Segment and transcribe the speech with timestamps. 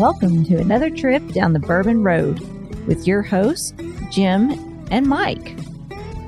[0.00, 2.40] Welcome to another trip down the Bourbon Road
[2.86, 3.74] with your hosts,
[4.10, 5.58] Jim and Mike.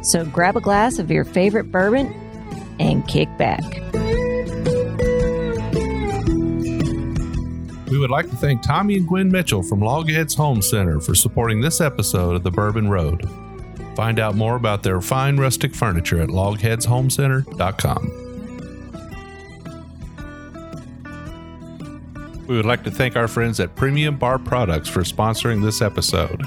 [0.02, 2.12] So grab a glass of your favorite bourbon
[2.78, 3.62] and kick back.
[7.88, 11.62] We would like to thank Tommy and Gwen Mitchell from Logheads Home Center for supporting
[11.62, 13.26] this episode of The Bourbon Road.
[13.96, 18.21] Find out more about their fine rustic furniture at logheadshomecenter.com.
[22.52, 26.44] We would like to thank our friends at Premium Bar Products for sponsoring this episode.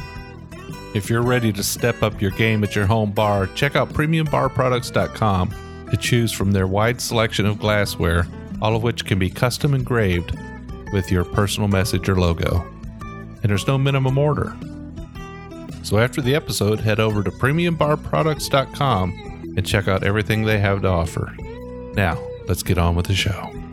[0.94, 5.88] If you're ready to step up your game at your home bar, check out premiumbarproducts.com
[5.90, 8.28] to choose from their wide selection of glassware,
[8.62, 10.38] all of which can be custom engraved
[10.94, 12.64] with your personal message or logo.
[13.42, 14.56] And there's no minimum order.
[15.82, 20.88] So after the episode, head over to premiumbarproducts.com and check out everything they have to
[20.88, 21.36] offer.
[21.96, 23.65] Now, let's get on with the show.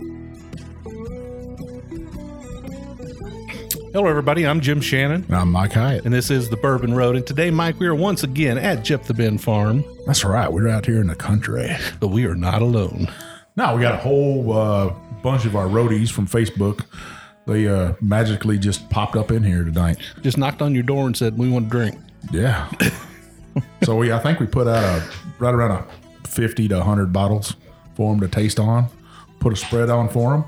[3.92, 4.46] Hello, everybody.
[4.46, 6.04] I'm Jim Shannon, I'm Mike Hyatt.
[6.06, 7.14] and this is the Bourbon Road.
[7.14, 10.50] And today, Mike, we are once again at Jeff the Ben Farm, That's right.
[10.50, 11.76] We're out here in the country.
[12.00, 13.08] but we are not alone.
[13.54, 16.86] Now we got a whole uh, bunch of our roadies from Facebook.
[17.46, 19.98] They uh, magically just popped up in here tonight.
[20.22, 21.98] Just knocked on your door and said, We want to drink.
[22.32, 22.70] Yeah.
[23.82, 27.56] so we, I think we put out a right around a fifty to hundred bottles
[27.94, 28.86] for them to taste on.
[29.40, 30.44] Put a spread on for them.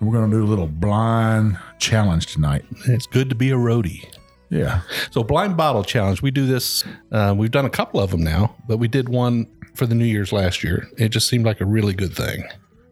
[0.00, 2.64] We're going to do a little blind challenge tonight.
[2.86, 4.04] It's good to be a roadie.
[4.50, 4.82] Yeah.
[5.10, 6.22] So, blind bottle challenge.
[6.22, 6.84] We do this.
[7.10, 10.04] Uh, we've done a couple of them now, but we did one for the New
[10.04, 10.88] Year's last year.
[10.96, 12.44] It just seemed like a really good thing.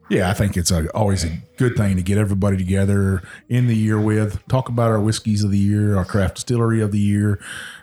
[0.09, 3.77] Yeah, I think it's a, always a good thing to get everybody together in the
[3.77, 7.41] year with, talk about our whiskeys of the year, our craft distillery of the year,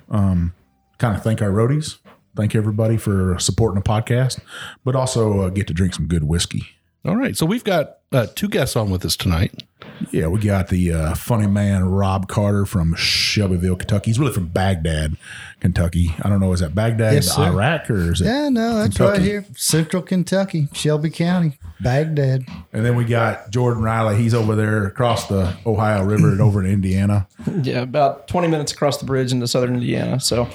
[0.09, 0.53] um,
[0.97, 1.97] kind of thank our roadies,
[2.35, 4.39] thank everybody for supporting the podcast,
[4.83, 6.67] but also uh, get to drink some good whiskey.
[7.05, 7.35] All right.
[7.35, 9.63] So, we've got uh, two guests on with us tonight.
[10.11, 14.09] Yeah, we got the uh, funny man Rob Carter from Shelbyville, Kentucky.
[14.09, 15.17] He's really from Baghdad,
[15.59, 16.15] Kentucky.
[16.21, 17.43] I don't know, is that Baghdad, Yes, sir.
[17.43, 18.25] Iraq, or is it?
[18.25, 19.45] Yeah, no, that's right here.
[19.55, 22.45] Central Kentucky, Shelby County, Baghdad.
[22.71, 24.17] And then we got Jordan Riley.
[24.17, 27.27] He's over there across the Ohio River and over in Indiana.
[27.61, 30.19] Yeah, about 20 minutes across the bridge into southern Indiana.
[30.19, 30.47] So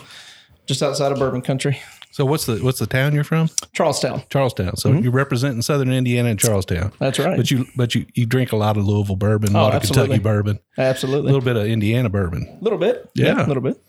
[0.67, 1.79] just outside of Bourbon Country,
[2.15, 3.51] So, what's the what's the town you're from?
[3.73, 4.23] Charlestown.
[4.31, 4.77] Charlestown.
[4.77, 6.93] So, you're representing Southern Indiana and Charlestown.
[7.01, 7.37] That's right.
[7.37, 10.19] But you but you you drink a lot of Louisville bourbon, a lot of absolutely.
[10.19, 12.47] Kentucky bourbon, absolutely, a little bit of Indiana bourbon.
[12.61, 13.11] A little bit.
[13.17, 13.45] Yeah.
[13.45, 13.83] A little bit.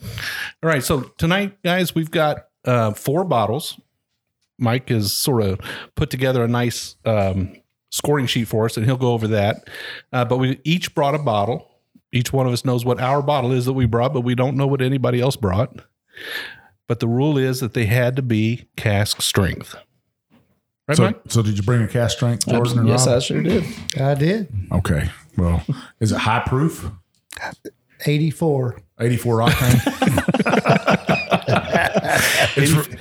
[0.63, 0.83] All right.
[0.83, 3.79] So tonight, guys, we've got uh, four bottles.
[4.57, 5.59] Mike has sort of
[5.93, 7.55] put together a nice um,
[7.91, 9.69] scoring sheet for us, and he'll go over that.
[10.11, 11.69] Uh, but we each brought a bottle.
[12.11, 14.57] Each one of us knows what our bottle is that we brought, but we don't
[14.57, 15.79] know what anybody else brought.
[16.87, 19.75] But the rule is that they had to be cask strength.
[20.87, 21.19] Right, So, Mike?
[21.29, 23.15] so did you bring a cask strength, Jordan and yes, Rob?
[23.15, 23.63] I sure did.
[23.99, 24.53] I did.
[24.71, 25.09] Okay.
[25.35, 25.63] Well,
[25.99, 26.91] is it high proof?
[28.05, 28.79] 84.
[28.99, 29.81] 84 octane?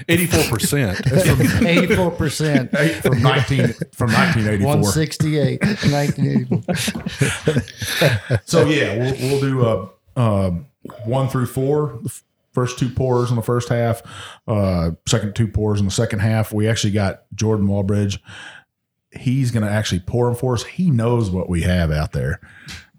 [0.09, 0.99] Eighty-four percent.
[0.99, 3.03] 84%.
[3.03, 4.67] from 19 from 1984.
[4.67, 5.61] 168.
[5.63, 8.41] 1984.
[8.47, 10.51] So yeah, we'll, we'll do uh, uh,
[11.05, 12.01] one through four.
[12.55, 14.01] First two pours in the first half,
[14.47, 16.53] uh, second two pours in the second half.
[16.53, 18.21] We actually got Jordan Wallbridge.
[19.11, 20.63] He's going to actually pour them for us.
[20.63, 22.41] He knows what we have out there,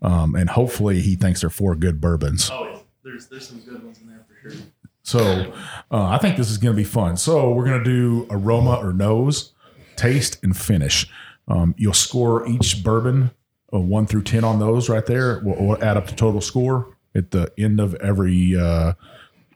[0.02, 2.50] um, and hopefully he thinks they're four good bourbons.
[2.52, 4.62] Oh, there's there's some good ones in there for sure.
[5.04, 5.54] So
[5.90, 7.16] uh, I think this is going to be fun.
[7.16, 9.54] So we're going to do aroma or nose,
[9.96, 11.08] taste, and finish.
[11.48, 13.32] Um, you'll score each bourbon
[13.74, 15.42] uh, one through ten on those right there.
[15.46, 18.58] We'll, we'll add up the total score at the end of every.
[18.58, 18.94] Uh,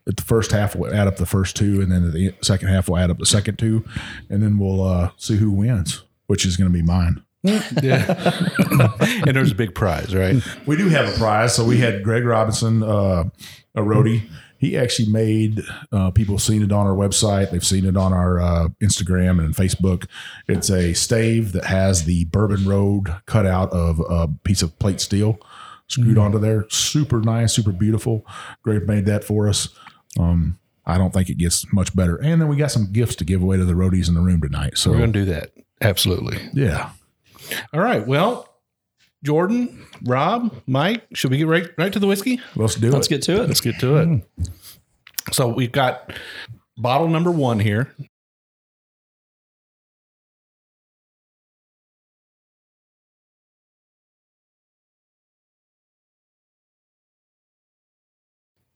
[0.06, 2.98] the first half, we'll add up the first two, and then the second half, we'll
[2.98, 3.86] add up the second two,
[4.30, 7.24] and then we'll uh, see who wins, which is going to be mine.
[7.44, 8.40] Yeah.
[9.00, 10.44] and there's a big prize, right?
[10.66, 11.56] We do have a prize.
[11.56, 13.30] So we had Greg Robinson, uh,
[13.75, 14.30] a roadie.
[14.57, 15.62] He actually made
[15.94, 17.52] uh, people have seen it on our website.
[17.52, 20.06] They've seen it on our uh, Instagram and Facebook.
[20.50, 25.00] It's a stave that has the Bourbon Road cut out of a piece of plate
[25.00, 25.40] steel
[25.90, 26.66] screwed onto there.
[26.69, 28.25] Super nice, super beautiful.
[28.63, 29.69] Greg made that for us.
[30.17, 32.15] Um, I don't think it gets much better.
[32.15, 34.41] And then we got some gifts to give away to the roadies in the room
[34.41, 34.77] tonight.
[34.77, 35.51] So We're going to do that.
[35.81, 36.39] Absolutely.
[36.53, 36.91] yeah,
[37.73, 38.06] All right.
[38.06, 38.50] Well,
[39.23, 42.39] Jordan, Rob, Mike, should we get right right to the whiskey?
[42.56, 42.94] let's do it.
[42.94, 43.47] Let's get to it.
[43.47, 44.23] Let's get to it.
[45.31, 46.11] So we've got
[46.77, 47.94] bottle number one here.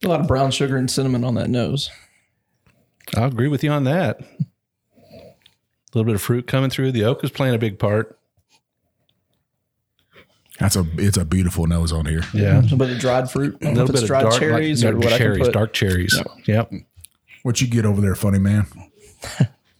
[0.03, 1.89] A lot of brown sugar and cinnamon on that nose.
[3.15, 4.19] I'll agree with you on that.
[4.21, 6.91] A little bit of fruit coming through.
[6.91, 8.17] The oak is playing a big part.
[10.59, 12.23] That's a it's a beautiful nose on here.
[12.33, 12.59] Yeah.
[12.59, 13.57] A little bit of dried fruit.
[13.61, 15.17] I A little if it's bit of dried dark cherries like, or what I can
[15.17, 15.53] cherries, put.
[15.53, 16.21] dark cherries.
[16.45, 16.71] Yep.
[17.43, 18.67] What you get over there, funny man?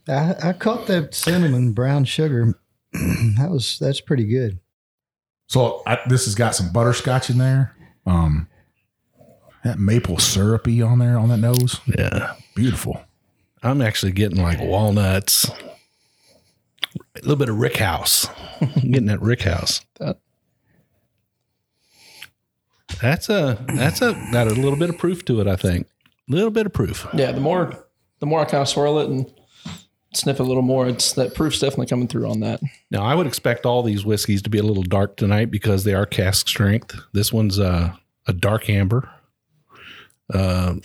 [0.07, 2.59] I, I caught that cinnamon brown sugar.
[2.93, 4.59] that was that's pretty good.
[5.47, 7.75] So I, this has got some butterscotch in there.
[8.05, 8.47] Um,
[9.63, 12.33] that maple syrupy on there on that nose, Yeah.
[12.55, 13.01] beautiful.
[13.61, 18.27] I'm actually getting like walnuts, a little bit of Rick House.
[18.75, 19.81] getting that Rick House.
[19.99, 20.17] That-
[23.01, 25.47] That's a that's a got a little bit of proof to it.
[25.47, 25.87] I think
[26.29, 27.07] a little bit of proof.
[27.13, 27.85] Yeah, the more
[28.19, 29.31] the more I kind of swirl it and
[30.13, 32.61] sniff a little more, it's that proof's definitely coming through on that.
[32.91, 35.93] Now I would expect all these whiskeys to be a little dark tonight because they
[35.95, 36.95] are cask strength.
[37.13, 39.09] This one's a a dark amber.
[40.31, 40.81] Um,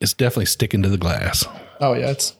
[0.00, 1.44] it's definitely sticking to the glass.
[1.80, 2.36] Oh yeah, it's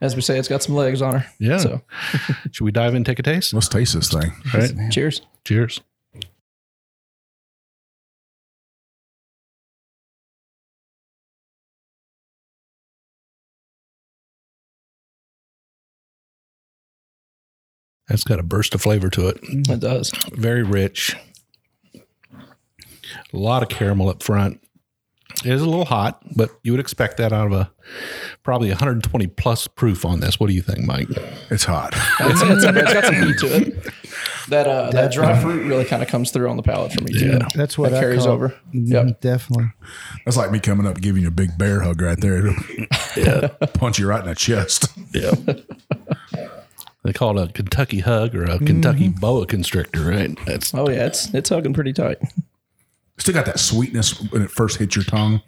[0.00, 1.26] as we say, it's got some legs on her.
[1.38, 1.58] Yeah.
[1.58, 1.80] So
[2.52, 3.54] Should we dive in and take a taste?
[3.54, 4.32] Let's taste this thing.
[4.54, 4.72] All right.
[4.90, 5.22] cheers.
[5.44, 5.80] Cheers.
[18.08, 19.38] That's got a burst of flavor to it.
[19.42, 20.12] It does.
[20.32, 21.16] Very rich.
[23.32, 24.60] A lot of caramel up front.
[25.44, 27.70] It is a little hot, but you would expect that out of a
[28.42, 30.40] probably 120 plus proof on this.
[30.40, 31.08] What do you think, Mike?
[31.50, 31.92] It's hot.
[32.20, 33.86] It's, it's, it's got some heat to it.
[34.48, 37.12] That uh, that dry fruit really kind of comes through on the palate for me
[37.12, 37.26] too.
[37.30, 37.48] Yeah.
[37.56, 38.28] That's what That I carries caught.
[38.28, 38.50] over.
[38.72, 39.20] Mhm, Yep.
[39.20, 39.66] Definitely.
[40.24, 42.46] That's like me coming up and giving you a big bear hug right there.
[43.16, 44.86] It'll punch you right in the chest.
[45.12, 45.32] Yeah.
[47.02, 50.38] they call it a Kentucky hug or a Kentucky boa constrictor, right?
[50.46, 52.18] That's Oh yeah, it's it's hugging pretty tight.
[53.18, 55.40] Still got that sweetness when it first hits your tongue.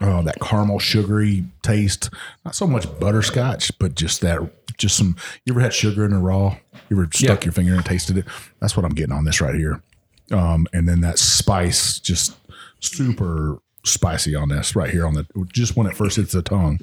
[0.00, 2.10] Oh, that caramel sugary taste.
[2.44, 4.40] Not so much butterscotch, but just that,
[4.76, 5.16] just some.
[5.46, 6.56] You ever had sugar in a raw?
[6.90, 7.46] You ever stuck Yeah.
[7.46, 8.26] your finger and tasted it?
[8.60, 9.82] That's what I'm getting on this right here.
[10.30, 12.36] Um, and then that spice, just
[12.80, 16.78] super spicy on this right here on the just when it first hits the tongue.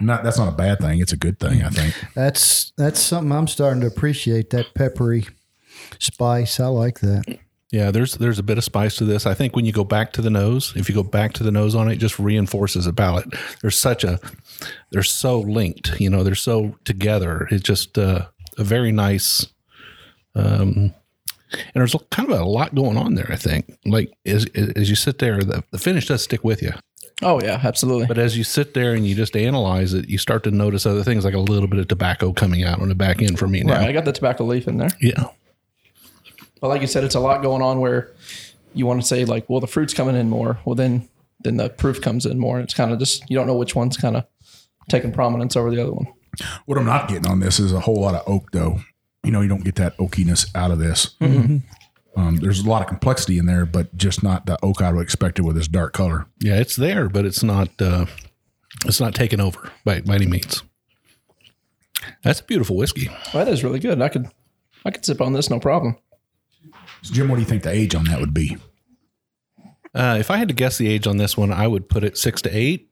[0.00, 1.00] Not that's not a bad thing.
[1.00, 1.94] It's a good thing, I think.
[2.14, 4.50] That's that's something I'm starting to appreciate.
[4.50, 5.26] That peppery
[5.98, 6.60] spice.
[6.60, 7.38] I like that.
[7.72, 7.90] Yeah.
[7.90, 9.26] There's there's a bit of spice to this.
[9.26, 11.50] I think when you go back to the nose, if you go back to the
[11.50, 13.26] nose on it, it just reinforces the palate.
[13.60, 14.20] There's such a
[14.90, 15.98] they're so linked.
[16.00, 17.48] You know, they're so together.
[17.50, 18.26] It's just uh,
[18.58, 19.46] a very nice.
[20.34, 20.94] Um,
[21.52, 23.30] and there's kind of a lot going on there.
[23.30, 26.72] I think, like as as you sit there, the, the finish does stick with you.
[27.20, 28.06] Oh yeah, absolutely.
[28.06, 31.04] But as you sit there and you just analyze it, you start to notice other
[31.04, 33.62] things like a little bit of tobacco coming out on the back end for me
[33.62, 33.74] now.
[33.74, 34.90] Right, I got the tobacco leaf in there.
[35.00, 35.28] Yeah.
[36.62, 38.12] But like you said, it's a lot going on where
[38.72, 40.58] you want to say like, well, the fruit's coming in more.
[40.64, 41.08] Well, then
[41.40, 42.56] then the proof comes in more.
[42.56, 44.24] And it's kind of just you don't know which one's kind of
[44.88, 46.06] taking prominence over the other one.
[46.64, 48.80] What I'm not getting on this is a whole lot of oak, though.
[49.24, 51.14] You know, you don't get that oakiness out of this.
[52.14, 55.02] Um, there's a lot of complexity in there, but just not the oak I would
[55.02, 56.26] expect it with this dark color.
[56.40, 58.06] Yeah, it's there, but it's not uh
[58.84, 60.62] it's not taken over by, by any means.
[62.22, 63.08] That's a beautiful whiskey.
[63.32, 64.00] Well, that is really good.
[64.00, 64.28] I could
[64.84, 65.96] I could sip on this no problem.
[67.02, 68.56] So Jim, what do you think the age on that would be?
[69.94, 72.16] Uh, if I had to guess the age on this one, I would put it
[72.16, 72.88] six to eight,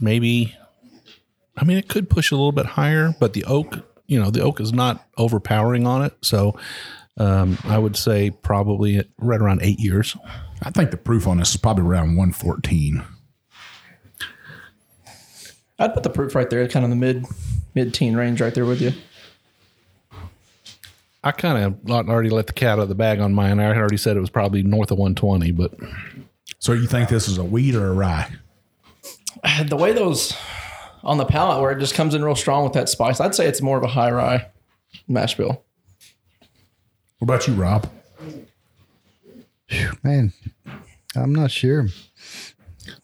[0.00, 0.54] maybe.
[1.56, 4.42] I mean, it could push a little bit higher, but the oak, you know, the
[4.42, 6.14] oak is not overpowering on it.
[6.22, 6.58] So
[7.16, 10.16] um, I would say probably right around eight years.
[10.62, 13.02] I think the proof on this is probably around 114.
[15.80, 17.24] I'd put the proof right there, kind of the mid
[17.74, 18.92] mid teen range right there with you.
[21.28, 23.60] I kind of already let the cat out of the bag on mine.
[23.60, 25.74] I already said it was probably north of 120, but
[26.58, 28.32] So you think this is a wheat or a rye?
[29.66, 30.34] The way those
[31.04, 33.46] on the palate where it just comes in real strong with that spice, I'd say
[33.46, 34.46] it's more of a high rye
[35.06, 35.62] mash bill.
[37.18, 37.88] What about you, Rob?
[40.02, 40.32] Man,
[41.14, 41.88] I'm not sure.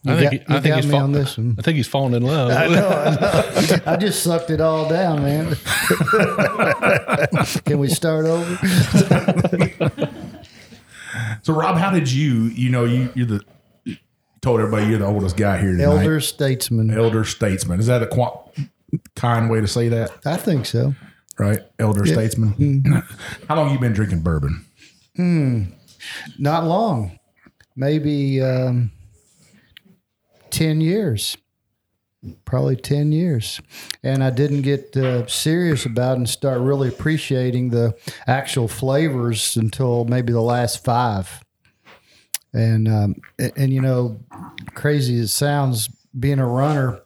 [0.05, 1.55] You I think, got, he- I think he's me fall- on this one.
[1.57, 2.51] I think he's falling in love.
[2.51, 3.81] I know.
[3.91, 5.55] I just sucked it all down, man.
[7.65, 8.57] Can we start over?
[11.43, 12.45] So Rob, how did you?
[12.45, 13.41] You know, you you're the
[13.85, 13.95] you
[14.41, 15.83] told everybody you're the oldest guy here tonight.
[15.83, 16.91] Elder statesman.
[16.91, 17.79] elder statesman.
[17.79, 18.41] Is that a qua-
[19.15, 20.11] kind way to say that?
[20.25, 20.93] I think so.
[21.37, 22.83] Right, elder statesman.
[23.47, 24.65] how long you been drinking bourbon?
[26.37, 27.19] Not long.
[27.75, 28.91] Maybe um,
[30.55, 31.37] 10 years.
[32.45, 33.61] Probably 10 years.
[34.01, 37.93] And I didn't get uh, serious about and start really appreciating the
[38.25, 41.43] actual flavors until maybe the last five.
[42.53, 44.19] And, um, and, and, you know,
[44.73, 47.01] crazy as it sounds, being a runner,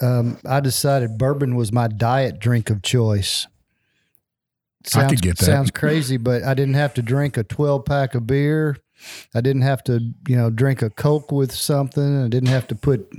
[0.00, 3.46] um, I decided bourbon was my diet drink of choice.
[4.86, 5.44] sounds, could get that.
[5.44, 8.78] Sounds crazy, but I didn't have to drink a 12 pack of beer.
[9.34, 12.24] I didn't have to, you know, drink a Coke with something.
[12.24, 13.10] I didn't have to put,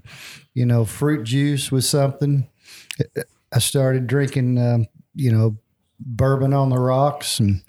[0.53, 2.47] you know, fruit juice with something.
[3.53, 5.57] I started drinking, um, you know,
[6.00, 7.61] bourbon on the rocks and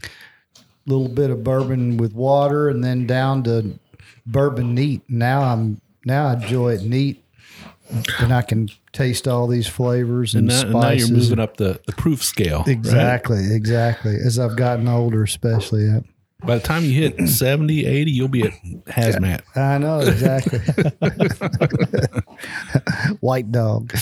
[0.57, 3.79] a little bit of bourbon with water, and then down to
[4.27, 5.03] bourbon neat.
[5.09, 7.25] Now I'm now I enjoy it neat,
[8.19, 11.11] and I can taste all these flavors and, And now, and spices.
[11.11, 12.59] now you're moving up the, the proof scale.
[12.59, 12.69] right?
[12.69, 14.17] Exactly, exactly.
[14.17, 15.87] As I've gotten older, especially.
[15.87, 16.01] Yeah.
[16.45, 18.53] By the time you hit 70, 80, you'll be at
[18.87, 19.43] hazmat.
[19.57, 20.59] I know exactly.
[23.21, 23.95] White dog.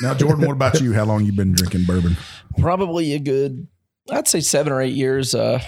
[0.00, 0.92] Now, Jordan, what about you?
[0.92, 2.16] How long you been drinking bourbon?
[2.58, 3.66] Probably a good,
[4.10, 5.34] I'd say seven or eight years.
[5.34, 5.60] Uh,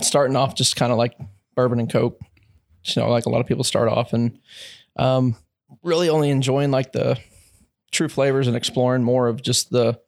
[0.00, 1.14] starting off just kind of like
[1.54, 2.20] bourbon and coke.
[2.84, 4.38] You know, like a lot of people start off, and
[4.96, 5.36] um,
[5.82, 7.18] really only enjoying like the
[7.90, 10.00] true flavors and exploring more of just the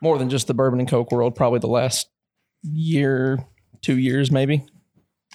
[0.00, 1.34] more than just the bourbon and coke world.
[1.34, 2.08] Probably the last
[2.62, 3.46] year,
[3.82, 4.64] two years maybe.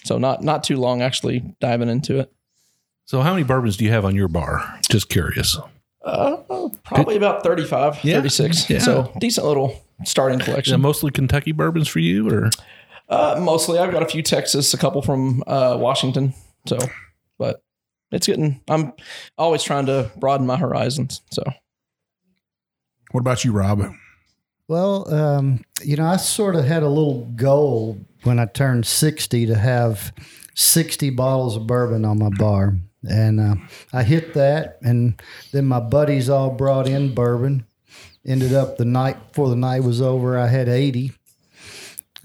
[0.04, 2.32] So not not too long actually diving into it.
[3.04, 4.78] So, how many bourbons do you have on your bar?
[4.90, 5.56] Just curious.
[6.04, 6.36] Uh,
[6.84, 8.68] probably about 35, Yeah, 36.
[8.70, 8.78] yeah.
[8.80, 10.74] So decent little starting collection.
[10.74, 12.50] it mostly Kentucky bourbons for you, or
[13.08, 16.34] Uh, mostly, I've got a few Texas, a couple from uh, Washington.
[16.66, 16.78] So,
[17.38, 17.62] but
[18.12, 18.60] it's getting.
[18.68, 18.92] I'm
[19.38, 21.22] always trying to broaden my horizons.
[21.30, 21.42] So,
[23.12, 23.82] What about you, Rob?
[24.68, 29.46] Well, um, you know, I sort of had a little goal when I turned 60
[29.46, 30.12] to have
[30.54, 32.76] 60 bottles of bourbon on my bar.
[33.08, 33.54] And uh,
[33.92, 34.78] I hit that.
[34.82, 35.20] And
[35.52, 37.66] then my buddies all brought in bourbon.
[38.26, 41.12] Ended up the night before the night was over, I had 80.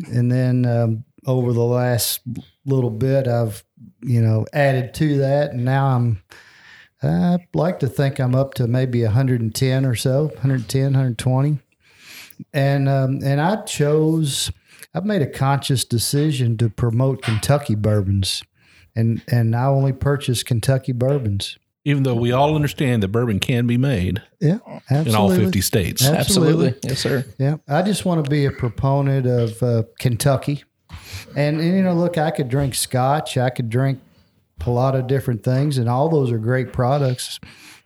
[0.07, 2.21] And then um, over the last
[2.65, 3.63] little bit, I've,
[4.01, 5.51] you know, added to that.
[5.51, 6.21] And now I'm,
[7.01, 11.59] I'd like to think I'm up to maybe 110 or so, 110, 120
[12.53, 14.51] and um, and I chose.
[14.93, 18.43] I've made a conscious decision to promote Kentucky bourbons,
[18.95, 21.57] and and I only purchase Kentucky bourbons.
[21.85, 24.59] even though we all understand that bourbon can be made Yeah,
[24.89, 25.09] absolutely.
[25.09, 26.05] in all 50 states?
[26.05, 26.67] Absolutely.
[26.67, 27.25] absolutely, yes, sir.
[27.39, 30.63] Yeah, I just want to be a proponent of uh, Kentucky,
[31.35, 33.99] and, and you know, look, I could drink Scotch, I could drink
[34.65, 37.39] a lot of different things, and all those are great products.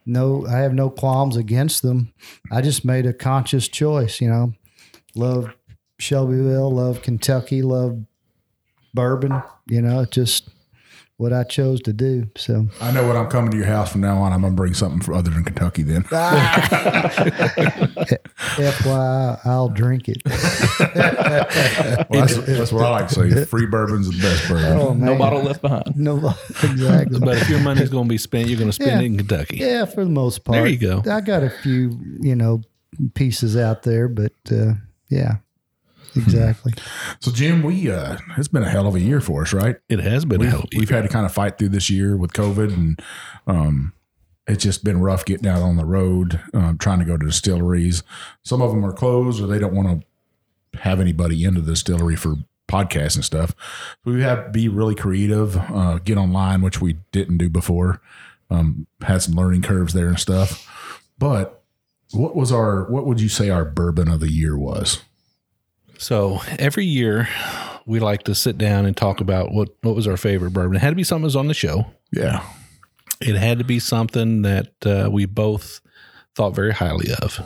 [0.06, 2.14] No, I have no qualms against them.
[2.52, 4.22] I just made a conscious choice.
[4.22, 4.54] You know,
[5.16, 5.54] love
[6.00, 8.00] Shelbyville, love Kentucky, love
[8.94, 9.42] bourbon.
[9.68, 10.50] You know, just
[11.18, 12.30] what I chose to do.
[12.36, 14.74] So I know when I'm coming to your house from now on, I'm gonna bring
[14.76, 15.82] something for other than Kentucky.
[15.84, 16.04] Then
[18.58, 20.22] FYI, I'll drink it.
[22.10, 23.46] Well, that's, that's what I like to say.
[23.46, 24.78] Free bourbon's the best bourbon.
[24.78, 25.96] Oh man, No bottle left behind.
[25.98, 26.16] no,
[26.64, 27.20] exactly.
[27.20, 29.00] But if your money's going to be spent, you're going to spend Yeah.
[29.02, 29.58] it in Kentucky.
[29.58, 30.56] Yeah, for the most part.
[30.58, 31.04] There you go.
[31.12, 32.62] I got a few, you know,
[33.14, 34.74] pieces out there, but uh,
[35.10, 35.38] yeah,
[36.24, 36.74] exactly.
[37.20, 39.78] So, Jim, we uh, it's been a hell of a year for us, right?
[39.90, 41.90] It has been We've, hell of a we've had to kind of fight through this
[41.90, 43.02] year with COVID, and
[43.48, 43.94] um,
[44.48, 48.04] it's just been rough getting out on the road, um, trying to go to distilleries.
[48.44, 50.02] Some of them are closed, or they don't want
[50.74, 52.36] to have anybody into the distillery for
[52.68, 53.56] podcasts and stuff.
[54.04, 58.02] So We have to be really creative, uh, get online, which we didn't do before.
[58.50, 61.02] Um, had some learning curves there and stuff.
[61.18, 61.62] But
[62.12, 62.90] what was our?
[62.90, 65.04] What would you say our bourbon of the year was?
[65.98, 67.28] So every year
[67.86, 70.76] we like to sit down and talk about what, what was our favorite bourbon.
[70.76, 71.86] It had to be something that was on the show.
[72.12, 72.44] Yeah,
[73.20, 75.82] It had to be something that uh, we both
[76.36, 77.40] thought very highly of.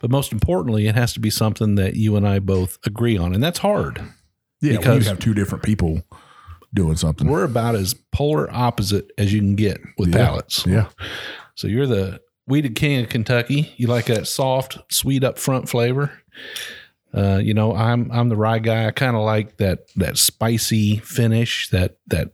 [0.00, 3.34] But most importantly, it has to be something that you and I both agree on.
[3.34, 4.02] And that's hard.
[4.60, 4.76] yeah.
[4.78, 6.02] Because- you have two different people
[6.72, 7.28] doing something.
[7.28, 10.26] We're about as polar opposite as you can get with Yeah.
[10.26, 10.66] palates.
[10.66, 10.88] Yeah.
[11.54, 13.72] So you're the wheated king of Kentucky.
[13.76, 16.10] You like that soft, sweet up front flavor.
[17.14, 18.86] Uh, you know, I'm I'm the rye guy.
[18.86, 22.32] I kind of like that that spicy finish, that that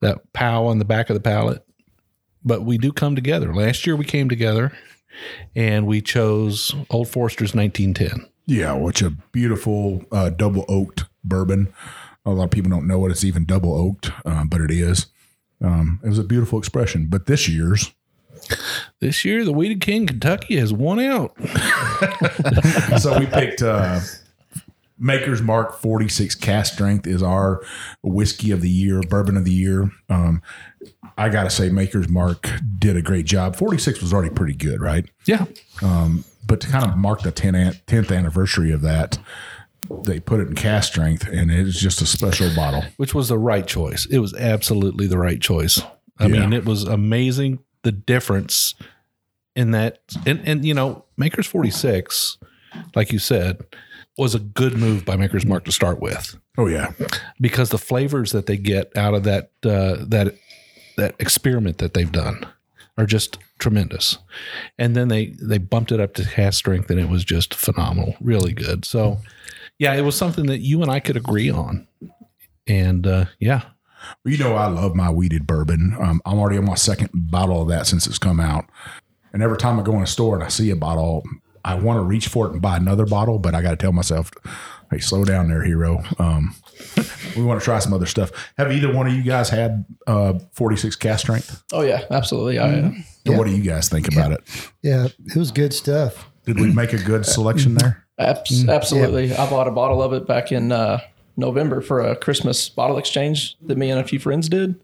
[0.00, 1.64] that pow on the back of the palate.
[2.44, 3.54] But we do come together.
[3.54, 4.72] Last year we came together
[5.54, 8.30] and we chose Old Forester's 1910.
[8.46, 11.72] Yeah, which a beautiful uh, double oaked bourbon.
[12.24, 13.10] A lot of people don't know it.
[13.10, 15.06] It's even double oaked, um, but it is.
[15.62, 17.08] Um, it was a beautiful expression.
[17.10, 17.92] But this year's,
[19.00, 21.36] This year, the Wheated King Kentucky has won out.
[22.98, 24.00] so we picked uh,
[24.98, 27.62] Maker's Mark 46 cask strength is our
[28.02, 29.90] whiskey of the year, bourbon of the year.
[30.08, 30.42] Um,
[31.16, 33.56] I got to say, Maker's Mark did a great job.
[33.56, 35.08] 46 was already pretty good, right?
[35.26, 35.46] Yeah.
[36.46, 39.18] But to kind of mark the 10 an- 10th anniversary of that,
[40.04, 42.84] they put it in cask strength, and it's just a special bottle.
[42.96, 44.06] which was the right choice.
[44.06, 45.80] It was absolutely the right choice.
[46.18, 46.40] I Yeah.
[46.40, 48.74] mean, it was amazing the difference
[49.58, 49.98] in that.
[50.26, 52.38] And, and you know, Maker's 46,
[52.94, 53.64] like you said,
[54.16, 56.90] was a good move by Maker's Mark to start with Oh yeah,
[57.40, 60.34] because the flavors that they get out of that uh, that
[60.96, 62.44] that experiment that they've done
[62.98, 64.18] are just tremendous.
[64.76, 68.16] And then they they bumped it up to cask strength, and it was just phenomenal,
[68.20, 68.84] really good.
[68.84, 69.18] So,
[69.78, 71.86] yeah, it was something that you and I could agree on.
[72.66, 73.62] And uh, yeah,
[74.24, 75.96] Well, you know I love my wheated bourbon.
[76.00, 78.64] Um, I'm already on my second bottle of that since it's come out,
[79.32, 81.24] and every time I go in a store and I see a bottle,
[81.64, 83.92] I want to reach for it and buy another bottle, but I got to tell
[83.92, 84.30] myself,
[84.90, 86.54] "Hey, slow down there, hero." Um,
[87.36, 88.30] we want to try some other stuff.
[88.56, 91.62] Have either one of you guys had uh, 46 cask strength?
[91.72, 92.58] Oh yeah, absolutely.
[92.58, 92.90] I, uh,
[93.26, 94.40] And what do you guys think about it?
[94.82, 96.30] Yeah, it was good stuff.
[96.46, 98.06] Did we make a good selection there?
[98.18, 99.34] abs- absolutely.
[99.34, 101.00] I bought a bottle of it back in uh,
[101.36, 104.80] November for a Christmas bottle exchange that me and a few friends did.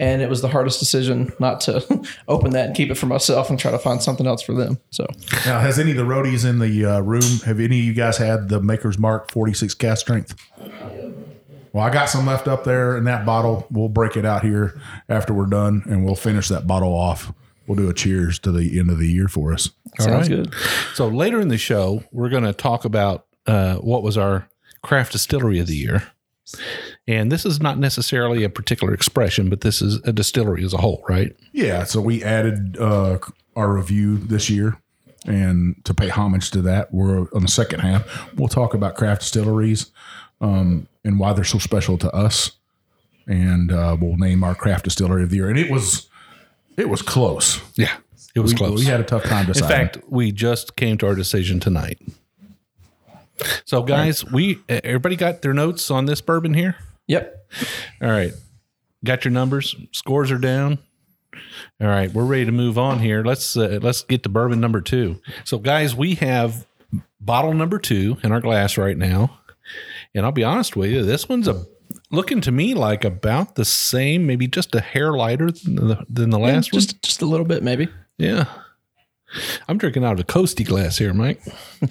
[0.00, 1.84] And it was the hardest decision not to
[2.28, 4.80] open that and keep it for myself and try to find something else for them.
[4.90, 5.06] So
[5.44, 8.16] Now, has any of the roadies in the uh, room, have any of you guys
[8.16, 10.34] had the Maker's Mark 46 cask strength?
[11.72, 13.66] Well, I got some left up there in that bottle.
[13.70, 17.32] We'll break it out here after we're done and we'll finish that bottle off.
[17.66, 19.68] We'll do a cheers to the end of the year for us.
[19.98, 20.52] sounds good.
[20.94, 24.48] So later in the show, we're going to talk about uh, what was our
[24.82, 26.04] craft distillery of the year.
[27.08, 30.78] And this is not necessarily a particular expression, but this is a distillery as a
[30.78, 31.34] whole, right?
[31.52, 33.18] Yeah, so we added uh,
[33.56, 34.76] our review this year.
[35.26, 38.34] And to pay homage to that, we're on the second half.
[38.36, 39.90] We'll talk about craft distilleries
[40.40, 42.52] um, and why they're so special to us.
[43.26, 45.48] And uh, we'll name our craft distillery of the year.
[45.48, 46.08] And it was
[46.76, 47.60] it was close.
[47.76, 47.94] Yeah,
[48.34, 48.78] it was we, close.
[48.78, 49.70] We had a tough time deciding.
[49.70, 52.00] in fact, we just came to our decision tonight.
[53.64, 56.76] So, guys, we everybody got their notes on this bourbon here.
[57.10, 57.46] Yep.
[58.02, 58.32] All right,
[59.04, 59.74] got your numbers.
[59.90, 60.78] Scores are down.
[61.80, 63.24] All right, we're ready to move on here.
[63.24, 65.20] Let's uh, let's get to bourbon number two.
[65.42, 66.68] So, guys, we have
[67.20, 69.40] bottle number two in our glass right now,
[70.14, 71.64] and I'll be honest with you, this one's a
[72.12, 76.30] looking to me like about the same, maybe just a hair lighter than the, than
[76.30, 76.80] the last one.
[76.80, 77.88] Just just a little bit, maybe.
[78.18, 78.44] Yeah.
[79.66, 81.42] I'm drinking out of a Coasty glass here, Mike.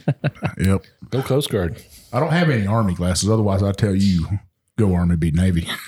[0.57, 0.83] yep.
[1.09, 1.83] Go Coast Guard.
[2.13, 3.29] I don't have any Army glasses.
[3.29, 4.25] Otherwise, I'd tell you,
[4.79, 5.67] go Army, beat Navy.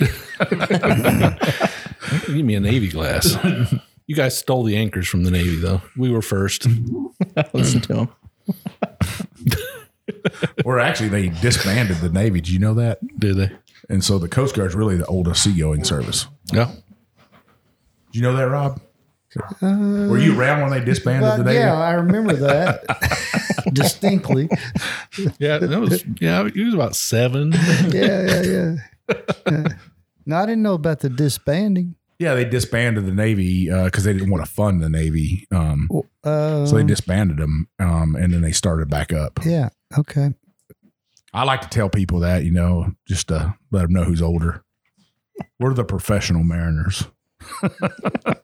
[2.27, 3.37] Give me a Navy glass.
[4.05, 5.81] you guys stole the anchors from the Navy, though.
[5.97, 6.67] We were first.
[7.53, 8.09] Listen to him.
[10.65, 12.41] or actually, they disbanded the Navy.
[12.41, 12.99] Do you know that?
[13.19, 13.51] Did they?
[13.89, 16.27] And so the Coast Guard's really the oldest seagoing service.
[16.51, 16.71] Yeah.
[18.11, 18.81] Do you know that, Rob?
[19.61, 21.59] Were you around when they disbanded But the Navy?
[21.59, 22.83] yeah, I remember that
[23.73, 24.49] distinctly.
[25.39, 27.51] Yeah, that was yeah, he was about seven.
[27.91, 28.75] Yeah, yeah, yeah.
[29.49, 29.63] Yeah.
[30.25, 31.95] No, I didn't know about the disbanding.
[32.19, 35.47] Yeah, they disbanded the Navy because they didn't want to fund the Navy.
[35.51, 35.89] Um,
[36.23, 39.39] Uh, so they disbanded them, um, and then they started back up.
[39.45, 39.69] yeah.
[39.97, 40.33] Okay.
[41.33, 44.63] I like to tell people that, you know, just to let them know who's older.
[45.59, 47.05] We're the professional mariners.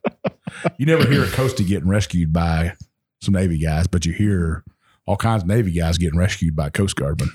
[0.78, 2.76] you never hear a coastie getting rescued by
[3.22, 4.64] some Navy guys, but you hear
[5.06, 7.30] all kinds of Navy guys getting rescued by Coast Guardmen.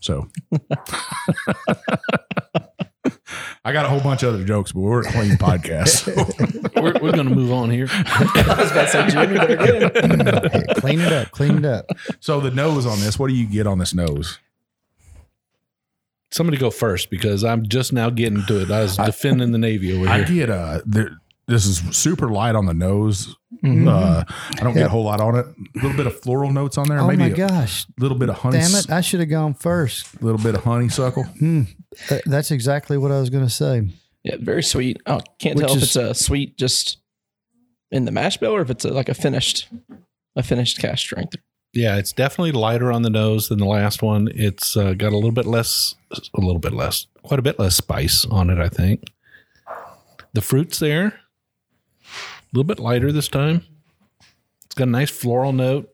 [0.00, 0.28] So
[3.64, 5.88] I got a whole bunch of other jokes, but we're a clean podcast.
[6.04, 6.14] So
[6.80, 7.88] We're, we're going to move on here.
[7.90, 10.52] I was about to say, Jim, you better get it.
[10.52, 11.30] Hey, clean it up.
[11.32, 11.86] Clean it up.
[12.20, 14.38] so the nose on this, what do you get on this nose?
[16.30, 18.70] Somebody go first because I'm just now getting to it.
[18.70, 20.24] I was defending the Navy over I here.
[20.24, 21.10] I get uh there,
[21.48, 23.36] this is super light on the nose.
[23.64, 23.88] Mhm.
[23.88, 24.24] Uh,
[24.58, 25.46] I don't get a whole lot on it.
[25.46, 27.86] A little bit of floral notes on there, oh maybe my gosh!
[27.98, 28.90] a little bit of honey, Damn it.
[28.90, 30.14] I should have gone first.
[30.20, 31.24] a little bit of honeysuckle.
[31.38, 31.62] Hmm.
[32.08, 33.88] Th- That's exactly what I was going to say.
[34.24, 35.00] Yeah, very sweet.
[35.06, 36.98] Oh, can't Which tell if it's a sweet just
[37.90, 39.68] in the mash bill or if it's a, like a finished,
[40.34, 41.36] a finished cask strength.
[41.72, 44.28] Yeah, it's definitely lighter on the nose than the last one.
[44.34, 45.94] It's uh, got a little bit less,
[46.34, 49.04] a little bit less, quite a bit less spice on it, I think.
[50.32, 51.12] The fruit's there, a
[52.56, 53.64] little bit lighter this time.
[54.64, 55.90] It's got a nice floral note.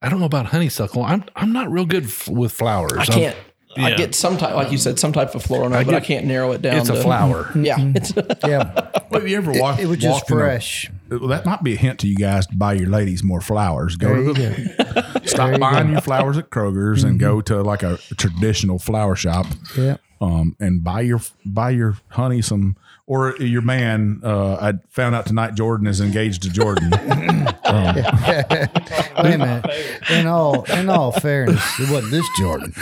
[0.00, 1.02] I don't know about honeysuckle.
[1.04, 2.92] I'm I'm not real good f- with flowers.
[2.98, 3.36] I can't.
[3.74, 6.26] I get some type, like you said, some type of floral note, but I can't
[6.26, 6.76] narrow it down.
[6.76, 7.50] it's a flower.
[7.56, 8.12] Yeah, it's
[8.46, 8.70] Yeah.
[9.10, 9.80] Well, have you ever walked?
[9.80, 10.90] it was just walked in a- fresh.
[11.08, 13.96] well, that might be a hint to you guys to buy your ladies more flowers.
[13.96, 15.02] Go There to the go.
[15.20, 15.92] There stop you buying go.
[15.92, 19.46] your flowers at Kroger's and go to like a traditional flower shop.
[19.78, 19.96] Yeah.
[20.20, 24.20] um, and buy your buy your honey some or your man.
[24.22, 26.92] Uh, I found out tonight Jordan is engaged to Jordan.
[26.94, 29.66] um, Wait a minute.
[30.10, 32.72] In all, in all fairness, it wasn't this Jordan,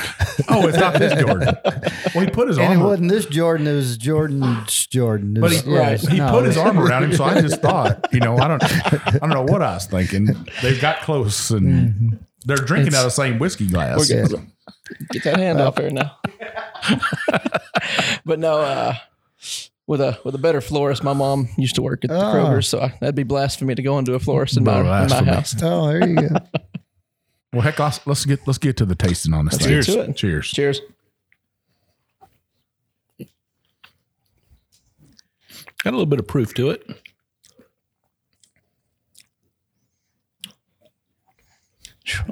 [0.49, 1.55] oh, it's not this Jordan.
[2.15, 2.85] Well, he put his and it arm.
[2.87, 3.67] wasn't this Jordan.
[3.67, 5.37] It was Jordan's Jordan.
[5.37, 7.25] It But was- he, yeah, it's- he no, put his it's- arm around him, so
[7.25, 10.27] I just thought, you know, I don't, I don't know what I was thinking.
[10.63, 14.09] They got close, and They're drinking It's- out of the same whiskey glass.
[14.11, 14.27] We're.
[15.11, 16.17] Get that hand off here now.
[18.25, 18.95] but no, uh,
[19.91, 22.31] with a with a better florist, my mom used to work at the ah.
[22.31, 22.35] Oh.
[22.35, 25.25] Kroger, so I, that'd be blasphemy to go into a florist in my, in my
[25.25, 25.57] house.
[25.63, 26.29] Oh, there you go.
[27.53, 29.55] Well, heck, let's, let's get let's get to the tasting on this.
[29.55, 29.97] Let's thing.
[29.97, 30.17] get to it.
[30.17, 30.51] Cheers.
[30.53, 30.81] Cheers.
[35.83, 36.89] Got a little bit of proof to it.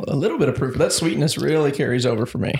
[0.06, 0.76] A little bit of proof.
[0.76, 2.52] That sweetness really carries over for me.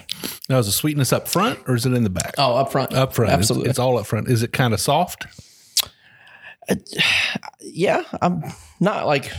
[0.49, 2.35] Now, is the sweetness up front or is it in the back?
[2.39, 2.93] Oh, up front.
[2.95, 3.29] up front.
[3.31, 3.71] It's- Absolutely.
[3.71, 4.29] It's, all up front.
[4.29, 5.27] Is it kind of soft?
[6.69, 6.75] Uh,
[7.61, 8.43] yeah, I'm
[8.81, 9.33] not like.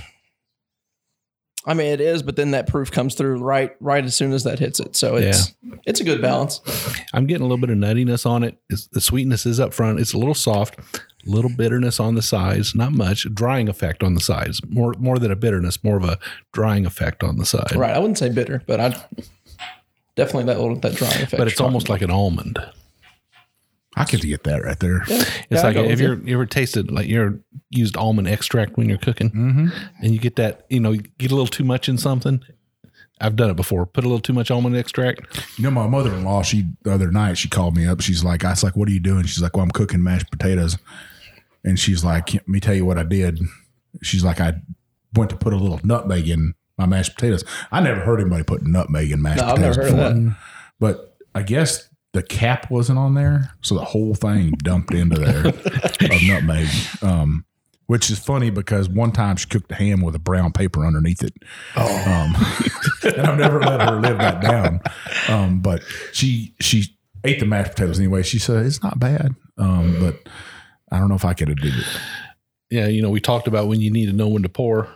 [1.66, 4.46] I mean, it is, but then that proof comes through right, right as soon as
[4.46, 4.96] that hits it.
[4.96, 5.54] So it's
[5.86, 6.62] it's a good balance.
[7.14, 8.58] I'm getting a little bit of nuttiness on it.
[8.70, 10.00] It's, the sweetness is up front.
[10.00, 10.80] It's a little soft,
[11.26, 13.28] little bitterness on the sides, not much.
[13.34, 16.18] Drying effect on the sides, more more than a bitterness, more of a
[16.54, 17.76] drying effect on the side.
[17.76, 17.94] Right.
[17.96, 18.90] I wouldn't say bitter, but I
[20.16, 21.38] definitely that little that drying effect.
[21.38, 22.60] But it's almost talking like an almond.
[23.96, 24.98] I could get that right there.
[24.98, 25.10] about.
[25.10, 28.98] It's Yeah, like if you're you ever tasted like you're used almond extract when you're
[29.00, 29.68] cooking, Mm-hmm.
[30.04, 32.42] and you get that you know you get a little too much in something.
[33.22, 33.86] I've done it before.
[33.86, 35.42] Put a little too much almond extract.
[35.58, 38.02] You know, my mother in law, she the other night she called me up.
[38.02, 39.24] She's like, I was like, What are you doing?
[39.26, 40.78] She's like, Well, I'm cooking mashed potatoes.
[41.64, 43.40] And she's like, Let me tell you what I did.
[44.02, 44.54] She's like, I
[45.16, 47.44] went to put a little nutmeg in my mashed potatoes.
[47.72, 50.30] I never heard anybody put nutmeg in mashed No, I've potatoes never heard of before.
[50.30, 50.38] that.
[50.80, 55.48] But I guess the cap wasn't on there, so the whole thing dumped into there
[56.12, 56.68] of nutmeg.
[57.02, 57.46] Um,
[57.90, 61.24] which is funny because one time she cooked a ham with a brown paper underneath
[61.24, 61.34] it.
[61.76, 62.36] Um,
[63.04, 64.80] and I've never let her live that down.
[65.28, 65.82] Um, but
[66.14, 68.22] she she ate the mashed potatoes anyway.
[68.22, 70.20] She said it's not bad, um, but
[70.92, 71.86] I don't know if I could have did it.
[72.70, 74.88] Yeah, you know we talked about when you need to know when to pour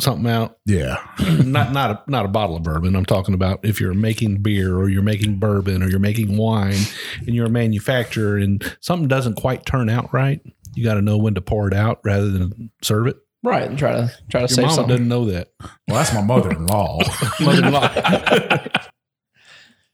[0.00, 0.58] something out.
[0.64, 0.96] Yeah,
[1.44, 2.96] not not a not a bottle of bourbon.
[2.96, 6.78] I'm talking about if you're making beer or you're making bourbon or you're making wine
[7.18, 10.40] and you're a manufacturer and something doesn't quite turn out right,
[10.76, 13.16] you got to know when to pour it out rather than serve it.
[13.42, 13.62] Right.
[13.68, 14.88] And try to try to Your save mama something.
[14.88, 15.48] doesn't know that.
[15.88, 17.00] well, that's my mother-in-law.
[17.40, 18.58] Mother-in-law.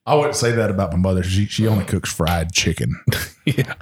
[0.05, 1.23] I wouldn't say that about my mother.
[1.23, 2.97] She she only cooks fried chicken,
[3.45, 3.75] yeah,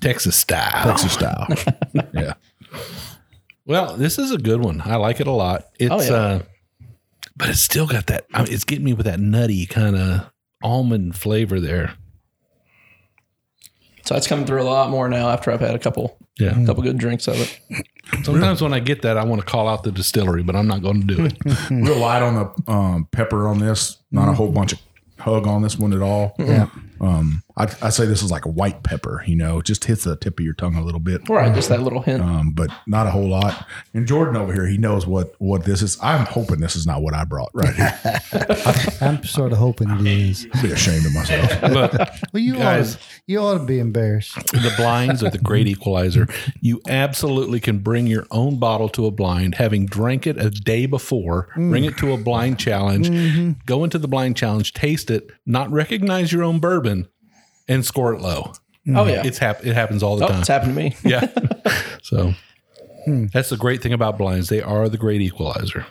[0.00, 0.84] Texas style.
[0.84, 1.46] Texas style.
[2.12, 2.32] Yeah.
[3.64, 4.82] Well, this is a good one.
[4.84, 5.66] I like it a lot.
[5.78, 6.16] It's yeah.
[6.16, 6.42] uh
[7.36, 10.30] but it's still got that I mean, it's getting me with that nutty kind of
[10.62, 11.94] almond flavor there.
[14.04, 16.64] So that's coming through a lot more now after I've had a couple Yeah.
[16.66, 17.60] couple good drinks of it.
[18.24, 20.82] Sometimes when I get that I want to call out the distillery, but I'm not
[20.82, 21.34] going to do it.
[21.70, 23.98] Real light on the um, pepper on this.
[24.10, 24.80] Not a whole bunch of
[25.18, 26.34] hug on this one at all.
[26.38, 26.68] Yeah.
[27.00, 29.24] Um, I I say this is like a white pepper.
[29.26, 31.28] You know, just hits the tip of your tongue a little bit.
[31.28, 31.54] Right.
[31.54, 32.22] Just that little hint.
[32.22, 33.66] um, but not a whole lot.
[33.94, 35.98] And Jordan over here, he knows what what this is.
[36.02, 37.98] I'm hoping this is not what I brought right here.
[39.00, 40.46] I'm sort of hoping it is.
[40.54, 41.50] I'd be ashamed of myself.
[41.70, 42.94] But Well, you Guys.
[42.96, 44.34] ought to, you ought to be embarrassed.
[44.52, 46.26] the blinds are the great equalizer.
[46.60, 50.86] You absolutely can bring your own bottle to a blind, having drank it a day
[50.86, 53.08] before, bring it to a blind challenge,
[53.66, 56.89] go into the blind challenge, taste it, not recognize your own bourbon,
[57.70, 58.52] and score it low.
[58.94, 59.22] oh yeah.
[59.24, 60.40] It's hap- it happens all the oh, time.
[60.40, 60.96] it's happened to me.
[61.04, 61.26] yeah.
[62.02, 62.34] so
[63.32, 64.48] that's the great thing about blinds.
[64.50, 65.86] They are the great equalizer.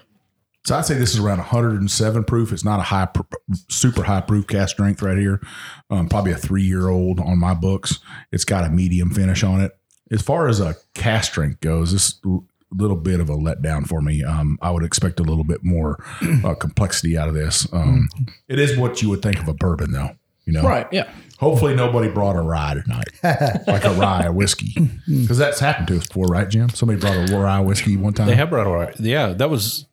[0.66, 2.52] So I'd say this is around 107 proof.
[2.52, 3.22] It's not a high, pr-
[3.70, 5.42] super high proof cask strength right here.
[5.90, 8.00] Um, probably a three year old on my books.
[8.32, 9.72] It's got a medium finish on it.
[10.12, 14.02] As far as a cast strength goes, this l- little bit of a letdown for
[14.02, 14.24] me.
[14.24, 16.04] Um, I would expect a little bit more
[16.44, 17.68] uh, complexity out of this.
[17.74, 18.10] Um,
[18.48, 20.12] it is what you would think of a bourbon, though.
[20.46, 20.88] You know, Right.
[20.92, 21.10] Yeah.
[21.40, 23.08] Hopefully, nobody brought a rye tonight,
[23.68, 24.76] like a rye whiskey,
[25.08, 26.70] because that's happened to us before, right, Jim?
[26.70, 28.28] Somebody brought a rye whiskey one time.
[28.28, 28.94] They have brought a rye.
[29.00, 29.30] yeah.
[29.34, 29.86] That was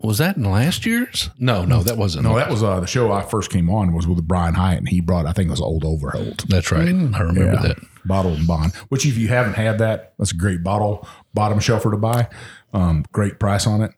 [0.00, 1.30] was that in last year's?
[1.38, 2.24] No, no, that wasn't.
[2.24, 4.88] No, that was uh, the show I first came on was with Brian Hyatt, and
[4.88, 6.44] he brought I think it was Old Overholt.
[6.48, 6.80] That's right.
[6.88, 7.62] I remember Yeah.
[7.62, 7.76] that.
[8.04, 8.74] Bottled and bond.
[8.88, 12.28] Which if you haven't had that, that's a great bottle, bottom shelfer to buy.
[12.74, 13.92] Um, great price on it.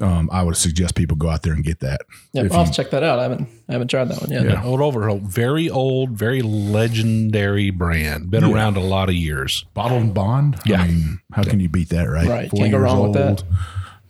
[0.00, 2.02] Um, I would suggest people go out there and get that.
[2.32, 2.44] Yeah.
[2.44, 3.18] If I'll you- check that out.
[3.18, 4.44] I haven't I haven't tried that one yet.
[4.44, 4.62] Yeah.
[4.64, 8.30] Old Overholt, very old, very legendary brand.
[8.30, 9.64] Been around a lot of years.
[9.74, 10.58] bottled and bond.
[10.66, 10.82] Yeah.
[10.82, 12.26] I mean, how can you beat that, right?
[12.28, 12.50] Right.
[12.50, 13.42] Can't go wrong with that.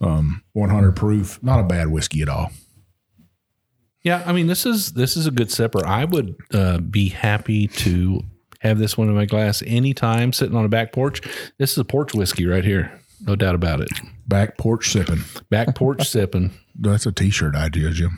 [0.01, 1.41] Um, 100 proof.
[1.41, 2.51] Not a bad whiskey at all.
[4.03, 5.83] Yeah, I mean this is this is a good sipper.
[5.83, 8.21] I would uh, be happy to
[8.61, 11.21] have this one in my glass anytime, sitting on a back porch.
[11.57, 13.89] This is a porch whiskey right here, no doubt about it.
[14.27, 15.23] Back porch sipping.
[15.49, 16.51] Back porch sipping.
[16.79, 18.17] That's a t-shirt idea, Jim.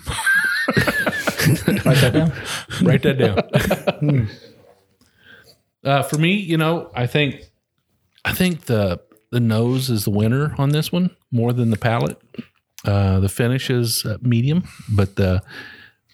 [0.76, 2.32] Write that down.
[2.82, 3.18] Write that
[4.00, 4.30] down.
[5.84, 7.44] uh, for me, you know, I think
[8.26, 12.20] I think the the nose is the winner on this one more than the palate.
[12.86, 15.42] Uh, the finish is uh, medium, but the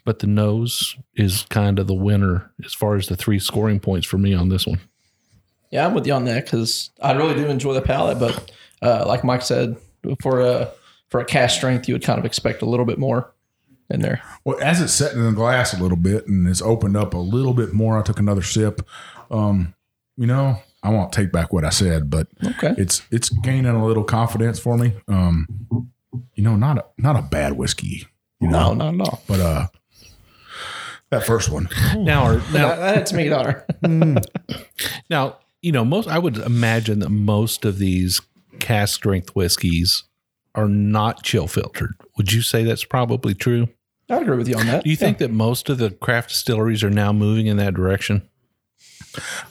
[0.03, 4.05] but the nose is kind of the winner as far as the three scoring points
[4.05, 4.79] for me on this one.
[5.71, 9.05] Yeah, I'm with you on that because I really do enjoy the palate, but uh,
[9.07, 9.77] like Mike said,
[10.21, 10.71] for a
[11.09, 13.33] for a cask strength, you would kind of expect a little bit more
[13.89, 14.21] in there.
[14.43, 17.17] Well, as it's setting in the glass a little bit and it's opened up a
[17.19, 18.81] little bit more, I took another sip.
[19.31, 19.73] Um,
[20.17, 22.73] you know, I won't take back what I said, but Okay.
[22.77, 24.93] it's it's gaining a little confidence for me.
[25.07, 25.47] Um,
[26.33, 28.07] you know, not a not a bad whiskey,
[28.39, 29.21] you No, know, not at all.
[29.27, 29.67] but uh,
[31.11, 33.65] that first one, Now, or, now, That, that me, daughter.
[35.09, 38.21] now, you know, most I would imagine that most of these
[38.59, 40.03] cask strength whiskeys
[40.53, 41.93] are not chill filtered.
[42.17, 43.67] Would you say that's probably true?
[44.09, 44.83] I'd agree with you on that.
[44.83, 48.27] Do you think that most of the craft distilleries are now moving in that direction?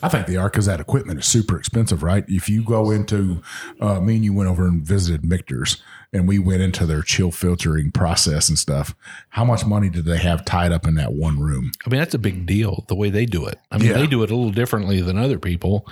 [0.02, 2.24] I think they are because that equipment is super expensive, right?
[2.28, 3.42] If you go into,
[3.80, 5.82] uh, me and you went over and visited Michter's,
[6.14, 8.94] and we went into their chill filtering process and stuff.
[9.31, 11.72] How much money did they have tied up in that one room?
[11.85, 13.59] I mean, that's a big deal the way they do it.
[13.70, 13.98] I mean, Yeah.
[13.98, 15.87] they do it a little differently than other people,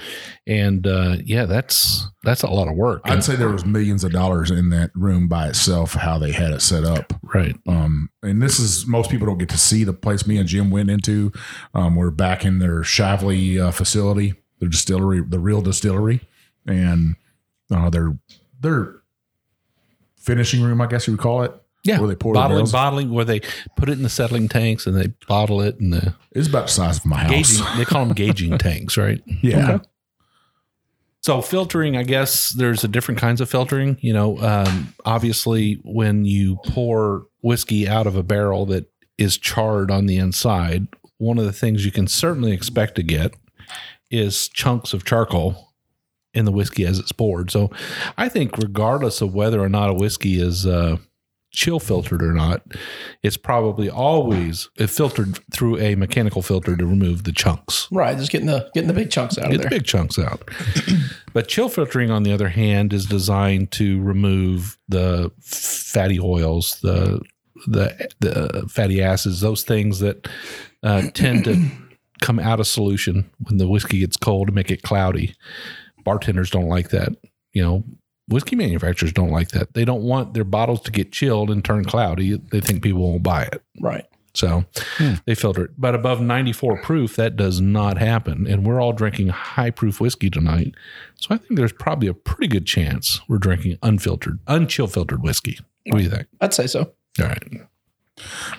[0.47, 3.03] and uh, yeah, that's that's a lot of work.
[3.05, 5.95] I'd say there was millions of dollars in that room by itself.
[5.95, 7.13] How they had it set up.
[7.35, 7.57] right.
[7.67, 10.71] Um, and this is most people don't get to see the place me and Jim
[10.71, 11.33] went into.
[11.75, 16.21] Um, we're back in their Shively uh, facility, the distillery, the real distillery,
[16.67, 17.17] and
[17.75, 18.17] uh, their
[18.61, 19.02] their
[20.23, 21.53] finishing room, I guess you would call it.
[21.85, 22.73] Yeah, where they pour the bottling, barrels.
[22.73, 23.41] bottling, where they
[23.77, 26.73] put it in the settling tanks and they bottle it and the It's about the
[26.73, 27.31] size of my house.
[27.59, 27.67] gauging.
[27.77, 29.21] They call them gauging tanks, right?
[29.43, 29.79] Yeah,
[31.23, 33.97] So filtering, I guess there's a different kinds of filtering.
[34.01, 38.87] You know, um, obviously when you pour whiskey out of a barrel that
[39.19, 40.87] is charred on the inside,
[41.19, 43.35] one of the things you can certainly expect to get
[44.11, 45.72] is chunks of charcoal
[46.35, 47.51] in the whiskey as it's poured.
[47.51, 47.71] So
[48.17, 50.97] I think regardless of whether or not a whiskey is uh,
[51.53, 52.63] chill filtered or not,
[53.23, 58.47] it's probably always filtered through a mechanical filter to remove the chunks Right, just getting
[58.47, 60.49] the getting the big chunks out of get the big chunks out.
[61.33, 67.21] but chill filtering, on the other hand, is designed to remove the fatty oils, the
[67.67, 70.27] the the fatty acids, those things that
[70.83, 71.69] uh, tend to
[72.23, 75.35] come out of solution when the whiskey gets cold to make it cloudy.
[76.05, 77.17] Bartenders don't like that.
[77.53, 77.85] You know,
[78.29, 79.75] whiskey manufacturers don't like that.
[79.75, 82.37] They don't want their bottles to get chilled and turn cloudy.
[82.37, 83.63] They think people won't buy it.
[83.81, 84.07] Right.
[84.35, 84.65] So
[84.97, 85.15] hmm.
[85.27, 85.71] they filter it.
[85.77, 88.47] But above 94 proof, that does not happen.
[88.47, 90.75] And we're all drinking high proof whiskey tonight.
[91.17, 95.59] So I think there's probably a pretty good chance we're drinking unfiltered, unchill filtered whiskey.
[95.87, 96.29] What do you think?
[96.41, 96.93] I'd say so.
[97.21, 97.43] All right.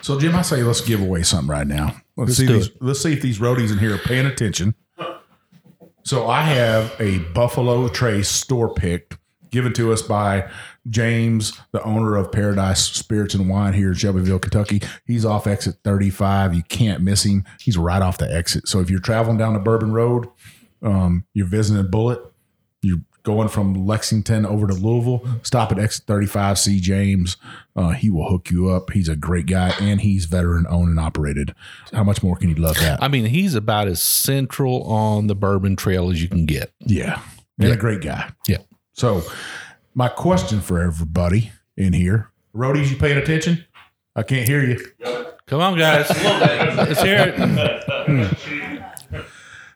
[0.02, 1.96] So Jim, I say let's give away something right now.
[2.16, 2.70] Let's, Let's see do these.
[2.80, 4.74] Let's see if these roadies in here are paying attention.
[6.04, 9.16] So I have a Buffalo Trace store picked
[9.50, 10.50] given to us by
[10.90, 14.82] James, the owner of Paradise Spirits and Wine here in Shelbyville, Kentucky.
[15.06, 16.54] He's off exit 35.
[16.54, 17.44] You can't miss him.
[17.58, 18.68] He's right off the exit.
[18.68, 20.28] So if you're traveling down the Bourbon Road,
[20.82, 22.20] um, you're visiting Bulleit,
[23.24, 27.36] going from Lexington over to Louisville, stop at X35C James.
[27.74, 28.90] Uh, he will hook you up.
[28.92, 31.54] He's a great guy and he's veteran owned and operated.
[31.92, 33.02] How much more can you love that?
[33.02, 36.72] I mean, he's about as central on the bourbon trail as you can get.
[36.80, 37.20] Yeah.
[37.58, 37.74] And Yeah.
[37.74, 38.30] a great guy.
[38.46, 38.58] Yeah.
[38.92, 39.22] So,
[39.94, 43.64] my question for everybody in here Roadies, you paying attention?
[44.14, 44.78] I can't hear you.
[45.46, 46.08] Come on, guys.
[46.10, 49.24] Let's hear it.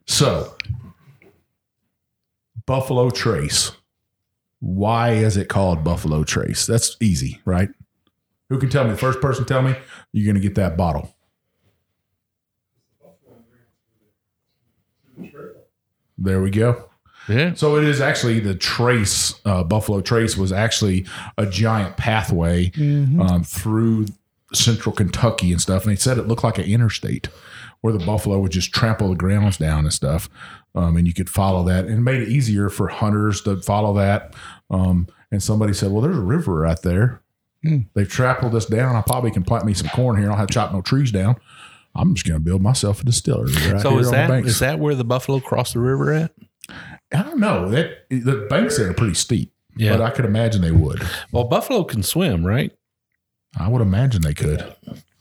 [0.06, 0.54] So,
[2.68, 3.72] Buffalo Trace.
[4.60, 6.66] Why is it called Buffalo Trace?
[6.66, 7.70] That's easy, right?
[8.50, 8.94] Who can tell me?
[8.94, 9.74] First person tell me
[10.12, 11.14] you're going to get that bottle.
[16.18, 16.90] There we go.
[17.26, 17.54] Yeah.
[17.54, 19.34] So it is actually the trace.
[19.46, 21.06] Uh, Buffalo Trace was actually
[21.38, 24.06] a giant pathway um, through
[24.52, 25.84] central Kentucky and stuff.
[25.84, 27.28] And they said it looked like an interstate
[27.80, 30.28] where the buffalo would just trample the grounds down and stuff.
[30.74, 33.94] Um, and you could follow that and it made it easier for hunters to follow
[33.94, 34.34] that.
[34.70, 37.22] Um, and somebody said, well, there's a river right there.
[37.94, 38.94] They've trampled us down.
[38.94, 40.26] I probably can plant me some corn here.
[40.26, 41.36] I don't have to chop no trees down.
[41.94, 44.60] I'm just going to build myself a distillery right So is on the that is
[44.60, 46.32] that where the buffalo crossed the river at?
[47.12, 47.68] I don't know.
[47.68, 49.52] That the banks there are pretty steep.
[49.76, 49.96] Yeah.
[49.96, 51.02] But I could imagine they would.
[51.32, 52.72] Well, buffalo can swim, right?
[53.58, 54.74] I would imagine they could.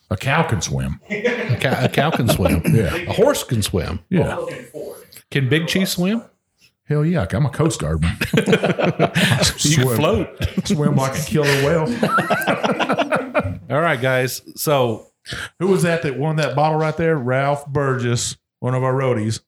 [0.09, 0.99] A cow can swim.
[1.09, 2.61] A cow, a cow can swim.
[2.73, 2.95] Yeah.
[2.95, 3.99] A horse can swim.
[4.09, 4.37] Yeah.
[5.31, 6.23] Can Big Chief swim?
[6.85, 7.25] Hell yeah.
[7.31, 8.15] I'm a coast guardman.
[9.59, 10.29] You can float.
[10.65, 11.87] Swim like a killer whale.
[13.69, 14.41] All right, guys.
[14.55, 15.07] So
[15.59, 17.17] Who was that that won that bottle right there?
[17.17, 19.41] Ralph Burgess, one of our roadies,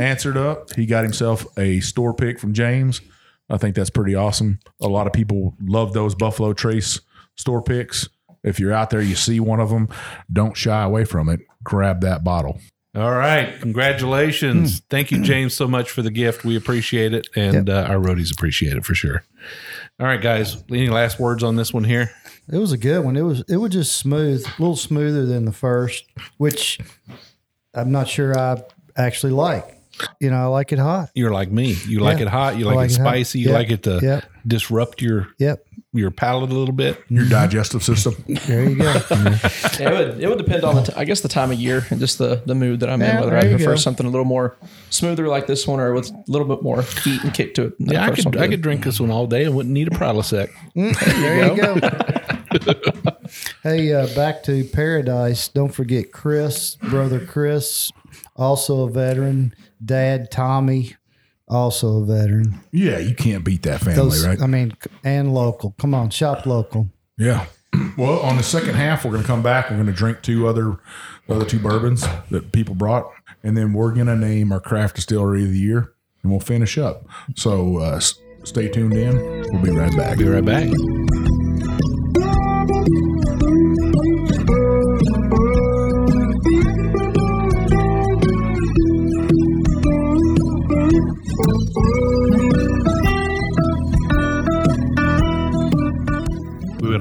[0.00, 0.72] answered up.
[0.74, 3.02] He got himself a store pick from James.
[3.50, 4.58] I think that's pretty awesome.
[4.80, 7.00] A lot of people love those Buffalo Trace
[7.36, 8.08] store picks.
[8.42, 9.88] If you're out there, you see one of them,
[10.32, 11.40] don't shy away from it.
[11.62, 12.60] Grab that bottle.
[12.94, 13.58] All right.
[13.60, 14.80] Congratulations.
[14.90, 16.44] Thank you, James, so much for the gift.
[16.44, 17.28] We appreciate it.
[17.34, 19.24] And uh, our roadies appreciate it for sure.
[19.98, 20.62] All right, guys.
[20.68, 22.10] Any last words on this one here?
[22.52, 23.16] It was a good one.
[23.16, 26.04] It was it was just smooth, a little smoother than the first,
[26.38, 26.80] which
[27.72, 28.62] I'm not sure I
[28.96, 29.78] actually like.
[30.20, 31.10] You know, I like it hot.
[31.14, 31.74] You're like me.
[31.86, 32.58] You like it hot.
[32.58, 33.38] You like, like it it spicy.
[33.40, 33.54] You Yep.
[33.54, 34.24] like it to Yep.
[34.46, 35.64] disrupt your Yep.
[35.94, 37.02] Your palate a little bit.
[37.08, 38.14] Your digestive system.
[38.46, 38.84] There you go.
[38.84, 39.38] Yeah,
[39.78, 42.00] it would, it would depend on the, t- I guess, the time of year and
[42.00, 43.76] just the, the mood that I'm Yeah, in, whether I prefer go.
[43.76, 44.56] something a little more
[44.90, 47.74] smoother like this one or with a little bit more heat and kick to it.
[47.78, 50.50] Yeah, I could I could drink this one all day and wouldn't need a Prilosec.
[50.74, 53.12] there you go.
[53.62, 55.48] hey, uh, back to paradise.
[55.48, 57.90] Don't forget Chris, brother Chris,
[58.36, 59.54] also a veteran.
[59.84, 60.96] Dad Tommy,
[61.52, 62.60] also a veteran.
[62.72, 64.40] Yeah, you can't beat that family, Those, right?
[64.40, 65.74] I mean, and local.
[65.78, 66.88] Come on, shop local.
[67.18, 67.46] Yeah.
[67.96, 69.70] Well, on the second half, we're going to come back.
[69.70, 70.78] We're going to drink two other,
[71.28, 73.10] other two bourbons that people brought,
[73.42, 76.76] and then we're going to name our craft distillery of the year, and we'll finish
[76.76, 77.06] up.
[77.34, 78.00] So uh,
[78.44, 79.16] stay tuned in.
[79.52, 80.18] We'll be right back.
[80.18, 80.68] Be right back.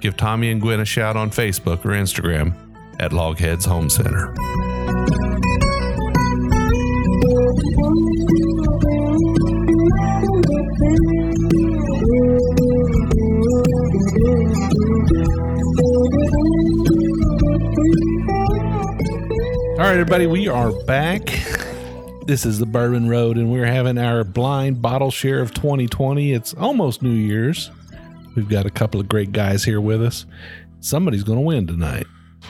[0.00, 2.54] give Tommy and Gwen a shout on Facebook or Instagram
[2.98, 4.32] at Logheads Home Center.
[19.78, 21.26] All right, everybody, we are back.
[22.26, 26.32] This is the Bourbon Road, and we're having our blind bottle share of 2020.
[26.32, 27.70] It's almost New Year's.
[28.36, 30.26] We've got a couple of great guys here with us.
[30.80, 32.06] Somebody's going to win tonight.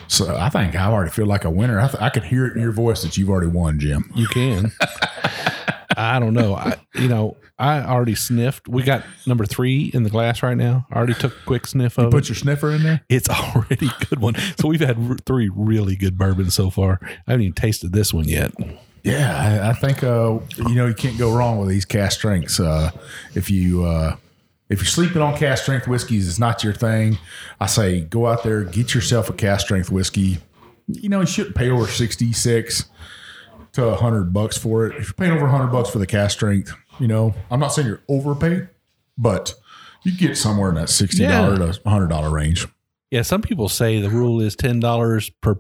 [0.08, 1.80] So I think I already feel like a winner.
[1.80, 4.10] I, th- I could hear it in your voice that you've already won, Jim.
[4.14, 4.72] You can.
[5.96, 6.54] I don't know.
[6.54, 8.68] I, you know, I already sniffed.
[8.68, 10.86] We got number three in the glass right now.
[10.92, 12.10] I already took a quick sniff of it.
[12.10, 13.00] Put your sniffer in there.
[13.08, 14.34] It's already a good one.
[14.60, 17.00] So we've had r- three really good bourbons so far.
[17.02, 18.52] I haven't even tasted this one yet.
[19.02, 22.58] Yeah, I, I think uh, you know you can't go wrong with these cask strengths.
[22.58, 22.90] Uh,
[23.34, 24.16] if you uh,
[24.68, 27.18] if you're sleeping on cask strength whiskeys, it's not your thing.
[27.60, 30.38] I say go out there, get yourself a cask strength whiskey.
[30.88, 32.88] You know you shouldn't pay over sixty six
[33.72, 34.96] to a hundred bucks for it.
[34.96, 37.68] If you're paying over a hundred bucks for the cask strength, you know I'm not
[37.68, 38.68] saying you're overpaid,
[39.16, 39.54] but
[40.02, 42.66] you get somewhere in that sixty dollar to hundred dollar range.
[43.10, 45.56] Yeah, some people say the rule is ten dollars per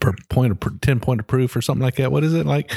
[0.00, 2.10] per point of ten point of proof or something like that.
[2.10, 2.72] What is it like?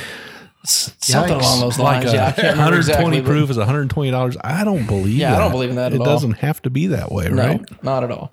[0.70, 1.42] Something Yikes.
[1.42, 2.14] along those Like lines.
[2.14, 2.78] yeah, I can't 120
[3.18, 4.38] exactly, proof is 120 dollars.
[4.44, 5.18] I don't believe.
[5.18, 6.06] Yeah, I don't believe in that It all.
[6.06, 7.84] doesn't have to be that way, No, right?
[7.84, 8.32] not at all.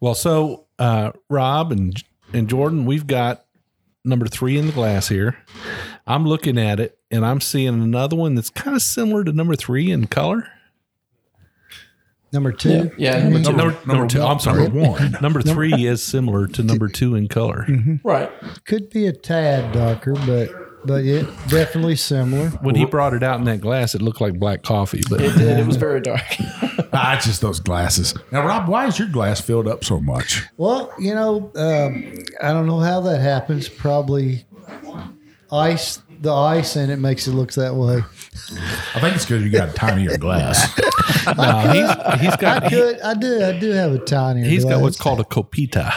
[0.00, 3.44] Well, so uh, Rob and and Jordan, we've got
[4.04, 5.36] number three in the glass here.
[6.06, 9.56] I'm looking at it and I'm seeing another one that's kind of similar to number
[9.56, 10.46] three in color.
[12.32, 12.90] Number two.
[12.98, 13.52] Yeah, number two.
[13.56, 14.20] Number, number two.
[14.20, 14.64] one- I'm sorry.
[14.64, 15.16] number one.
[15.22, 17.66] Number three is similar to number two in color.
[18.04, 18.30] Right.
[18.66, 20.50] Could be a tad darker, but
[20.84, 22.48] but yeah, definitely similar.
[22.60, 25.02] When he brought it out in that glass, it looked like black coffee.
[25.08, 25.58] But It did.
[25.58, 26.22] It was very dark.
[26.90, 28.14] Ah, it's just those glasses.
[28.32, 30.42] Now, Rob, why is your glass filled up so much?
[30.56, 33.68] Well, you know, um, I don't know how that happens.
[33.68, 34.44] Probably
[35.50, 38.02] ice, the ice in it makes it look that way.
[38.94, 40.78] I think it's because you got a tinier glass.
[41.36, 44.48] no, he's, he's got I could, I do, I do have a tiny.
[44.48, 45.92] he's got what's called a copita.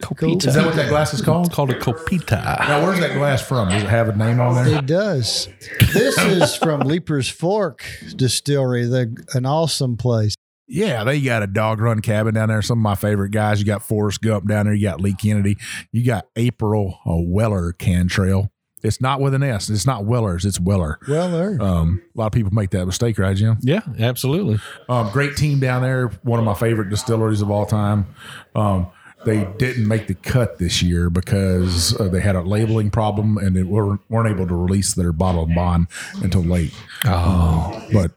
[0.00, 0.48] Copita.
[0.48, 1.46] Is that what that glass is called?
[1.46, 2.42] It's called a copita.
[2.68, 3.68] Now, where's that glass from?
[3.68, 4.78] Does it have a name on there?
[4.78, 5.48] It does.
[5.92, 7.84] This is from Leiper's Fork
[8.16, 10.34] Distillery, the an awesome place.
[10.68, 12.62] Yeah, they got a dog run cabin down there.
[12.62, 13.60] Some of my favorite guys.
[13.60, 14.74] You got Forrest Gump down there.
[14.74, 15.58] You got Lee Kennedy.
[15.90, 18.48] You got April uh, Weller Cantrail.
[18.82, 19.70] It's not with an S.
[19.70, 20.44] It's not Wellers.
[20.44, 20.98] It's Weller.
[21.08, 21.62] Well, there.
[21.62, 23.58] Um, a lot of people make that mistake, right, Jim?
[23.60, 24.58] Yeah, absolutely.
[24.88, 26.08] Um, great team down there.
[26.22, 28.06] One of my favorite distilleries of all time.
[28.54, 28.88] Um,
[29.24, 33.54] they didn't make the cut this year because uh, they had a labeling problem and
[33.54, 35.86] they weren't, weren't able to release their bottle and bond
[36.22, 36.74] until late.
[37.04, 38.10] Oh, but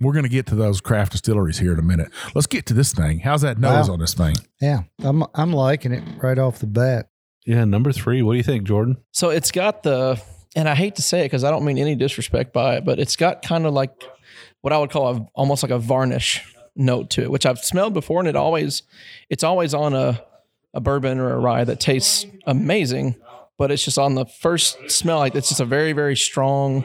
[0.00, 2.08] we're going to get to those craft distilleries here in a minute.
[2.34, 3.18] Let's get to this thing.
[3.18, 3.94] How's that nose Wow.
[3.94, 4.36] on this thing?
[4.60, 7.10] yeah, I'm I'm liking it right off the bat.
[7.48, 8.20] Yeah, number three.
[8.20, 8.98] What do you think, Jordan?
[9.10, 10.20] So it's got the,
[10.54, 12.98] and I hate to say it because I don't mean any disrespect by it, but
[12.98, 14.04] it's got kind of like
[14.60, 16.44] what I would call a, almost like a varnish
[16.76, 18.82] note to it, which I've smelled before, and it always,
[19.30, 20.22] it's always on a,
[20.74, 23.16] a bourbon or a rye that tastes amazing,
[23.56, 26.84] but it's just on the first smell, like it's just a very very strong.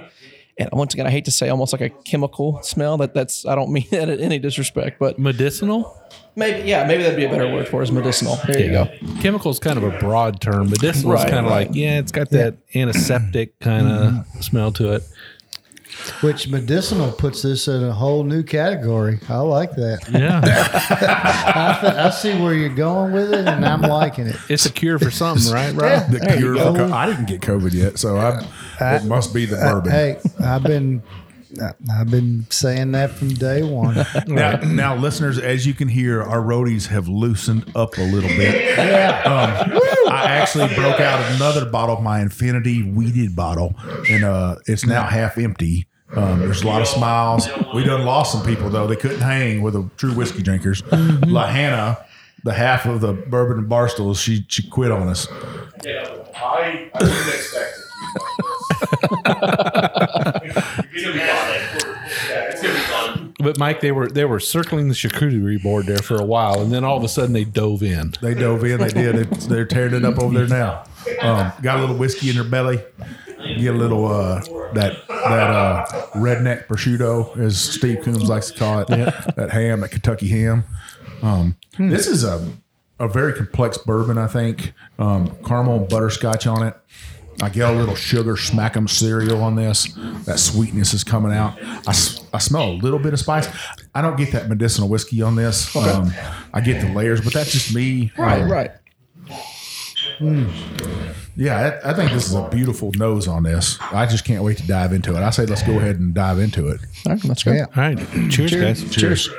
[0.57, 2.97] And once again, I hate to say almost like a chemical smell.
[2.97, 5.97] That that's I don't mean that in any disrespect, but Medicinal?
[6.35, 8.37] maybe yeah, maybe that'd be a better word for it, is medicinal.
[8.47, 8.89] There you go.
[9.21, 10.69] Chemical is kind of a broad term.
[10.69, 11.67] Medicinal is Right, kind of right.
[11.67, 14.41] like, yeah, it's got that antiseptic kind of mm-hmm.
[14.41, 15.03] smell to it.
[16.21, 19.19] Which medicinal puts this in a whole new category.
[19.29, 19.99] I like that.
[20.11, 20.41] Yeah.
[20.43, 24.35] I, th- I see where you're going with it, and I'm liking it.
[24.49, 26.09] it's a cure for something, right, Rob?
[26.11, 29.55] The cure for co- I didn't get COVID yet, so I, it must be the
[29.57, 29.91] bourbon.
[29.91, 31.03] Hey, I've been
[31.91, 34.03] I've been saying that from day one.
[34.27, 38.79] Now, now, listeners, as you can hear, our roadies have loosened up a little bit.
[39.27, 39.79] Um,
[40.13, 43.75] I actually broke out another bottle of my Infinity wheated bottle,
[44.09, 45.87] and uh, it's now half empty.
[46.15, 47.47] Um, there's a lot of smiles.
[47.73, 50.83] We done lost some people though; they couldn't hang with the true whiskey drinkers.
[50.91, 51.97] La Hannah,
[52.43, 55.27] the half of the bourbon and barstools, she she quit on us.
[56.35, 57.83] I, I didn't expect it.
[61.03, 61.97] gonna be fun.
[62.29, 62.82] Yeah, it's gonna be fun.
[63.43, 66.71] But Mike, they were they were circling the charcuterie board there for a while, and
[66.71, 68.13] then all of a sudden they dove in.
[68.21, 68.79] They dove in.
[68.79, 69.15] They did.
[69.15, 70.83] It, they're tearing it up over there now.
[71.21, 72.81] Um, got a little whiskey in their belly.
[73.57, 74.39] Get a little uh,
[74.73, 75.85] that that uh,
[76.15, 78.87] redneck prosciutto, as Steve Coombs likes to call it.
[78.87, 80.63] That ham, that Kentucky ham.
[81.21, 82.47] Um, This is a
[82.99, 84.17] a very complex bourbon.
[84.17, 86.75] I think um, caramel and butterscotch on it.
[87.43, 89.93] I get a little sugar smack 'em cereal on this.
[90.25, 91.57] That sweetness is coming out.
[91.61, 91.93] I,
[92.33, 93.47] I smell a little bit of spice.
[93.93, 95.75] I don't get that medicinal whiskey on this.
[95.75, 96.11] Um,
[96.53, 98.11] I get the layers, but that's just me.
[98.17, 98.71] Right, Um, right.
[101.35, 103.77] yeah, I, I think this is a beautiful nose on this.
[103.91, 105.19] I just can't wait to dive into it.
[105.23, 106.79] I say let's go ahead and dive into it.
[107.05, 107.51] All right, let's go.
[107.51, 107.65] Yeah.
[107.75, 107.97] All right,
[108.31, 108.89] cheers, guys.
[108.95, 109.29] Cheers.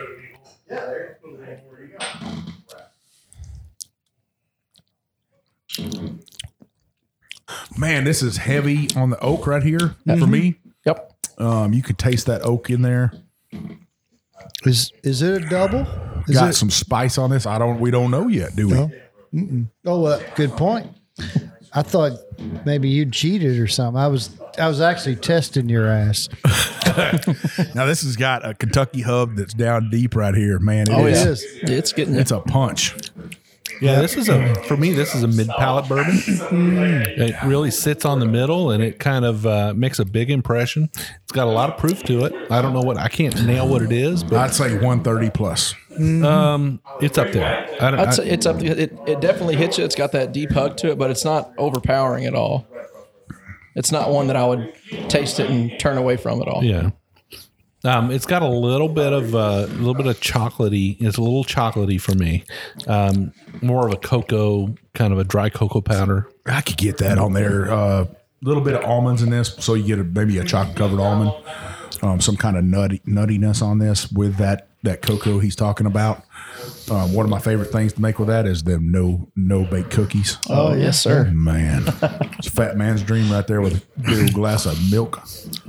[7.76, 10.56] Man, this is heavy on the oak right here for me.
[10.86, 11.12] Yep.
[11.38, 13.12] Um, you could taste that oak in there.
[14.64, 15.86] Is is it a double?
[16.28, 16.52] Is Got it?
[16.54, 17.46] some spice on this.
[17.46, 17.80] I don't.
[17.80, 18.74] We don't know yet, do we?
[19.32, 19.66] No.
[19.84, 20.86] Oh, uh, good point.
[21.72, 22.12] I thought
[22.64, 24.00] maybe you cheated or something.
[24.00, 26.28] I was I was actually testing your ass.
[27.74, 30.82] Now this has got a Kentucky hub that's down deep right here, man.
[30.88, 31.44] It Oh, is- it is.
[31.70, 32.94] It's getting It's a punch.
[33.80, 34.92] Yeah, this is a for me.
[34.92, 36.18] This is a mid palate bourbon.
[36.26, 40.90] It really sits on the middle, and it kind of uh, makes a big impression.
[40.94, 42.32] It's got a lot of proof to it.
[42.50, 45.74] I don't know what I can't nail what it is, but I'd say 130 plus.
[46.24, 47.68] um, it's up there.
[47.80, 48.00] I don't.
[48.00, 48.62] I'd say it's up.
[48.62, 49.84] It it definitely hits you.
[49.84, 52.66] It's got that deep hug to it, but it's not overpowering at all.
[53.76, 54.72] It's not one that I would
[55.08, 56.62] taste it and turn away from at all.
[56.62, 56.90] yeah.
[57.84, 60.96] Um, it's got a little bit of uh, a little bit of chocolatey.
[61.00, 62.44] It's a little chocolatey for me.
[62.86, 66.28] Um, more of a cocoa, kind of a dry cocoa powder.
[66.46, 67.66] I could get that on there.
[67.66, 68.06] A uh,
[68.42, 71.32] little bit of almonds in this, so you get a, maybe a chocolate covered almond,
[72.02, 76.22] um, some kind of nutty nuttiness on this with that that cocoa he's talking about.
[76.90, 79.90] Um, one of my favorite things to make with that is them no no bake
[79.90, 80.38] cookies.
[80.48, 81.24] Oh yes, sir.
[81.32, 81.84] Man,
[82.38, 85.22] it's a fat man's dream right there with a big glass of milk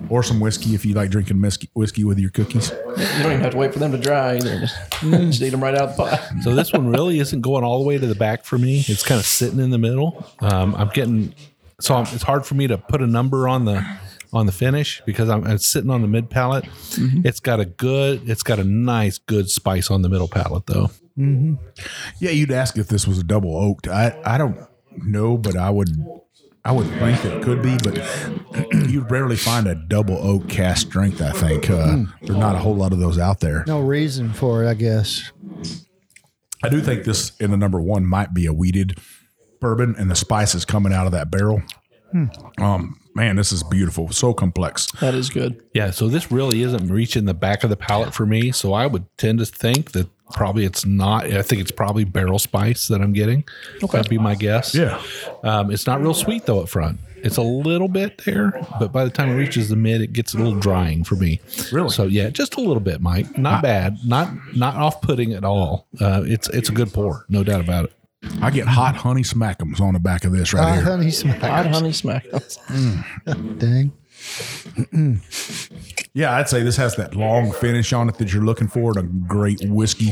[0.10, 2.70] or some whiskey if you like drinking whiskey, whiskey with your cookies.
[2.70, 4.60] You don't even have to wait for them to dry either.
[4.60, 6.44] Just, just eat them right out of the pot.
[6.44, 8.84] So this one really isn't going all the way to the back for me.
[8.88, 10.26] It's kind of sitting in the middle.
[10.40, 11.34] Um, I'm getting
[11.80, 13.86] so I'm, it's hard for me to put a number on the
[14.36, 16.66] on the finish because I'm it's sitting on the mid palate.
[17.24, 20.92] It's got a good, it's got a nice good spice on the middle palate though.
[21.18, 23.88] Yeah, you'd ask if this was a double oaked.
[23.88, 24.58] I I don't
[24.98, 25.90] know, but I would
[26.66, 27.98] I would think it could be, but
[28.90, 31.22] you'd rarely find a double oak cask strength.
[31.22, 33.64] I think uh, there's not a whole lot of those out there.
[33.68, 35.32] No reason for it, I guess.
[36.64, 38.98] I do think this in the number one might be a wheated
[39.62, 41.62] bourbon, and the spice is coming out of that barrel.
[42.58, 44.12] Um, man, this is beautiful.
[44.12, 44.92] So complex.
[45.00, 45.64] That is good.
[45.74, 48.52] Yeah, so this really isn't reaching the back of the palate for me.
[48.52, 51.26] So I would tend to think that probably it's not.
[51.26, 53.46] I think it's probably barrel spice that I'm getting.
[53.82, 53.98] Okay.
[53.98, 54.76] That'd be my guess.
[54.76, 55.02] Yeah.
[55.44, 57.00] Um, it's not real sweet though up front.
[57.18, 60.36] It's a little bit there, but by the time it reaches the mid, it gets
[60.36, 61.42] a little drying for me.
[61.72, 61.90] Really?
[61.90, 63.36] So yeah, just a little bit, Mike.
[63.36, 63.98] Not bad.
[64.06, 65.88] Not not off putting at all.
[66.00, 67.94] Uh, it's it's a good pour, no doubt about it.
[68.42, 70.84] I get hot honey smackums on the back of this right Hot here.
[70.84, 71.42] honey smack.
[71.42, 72.26] Hot honey smack.
[73.58, 73.92] Dang.
[76.14, 79.06] Yeah, I'd say this has that long finish on it that you're looking for in
[79.06, 80.12] a great whiskey.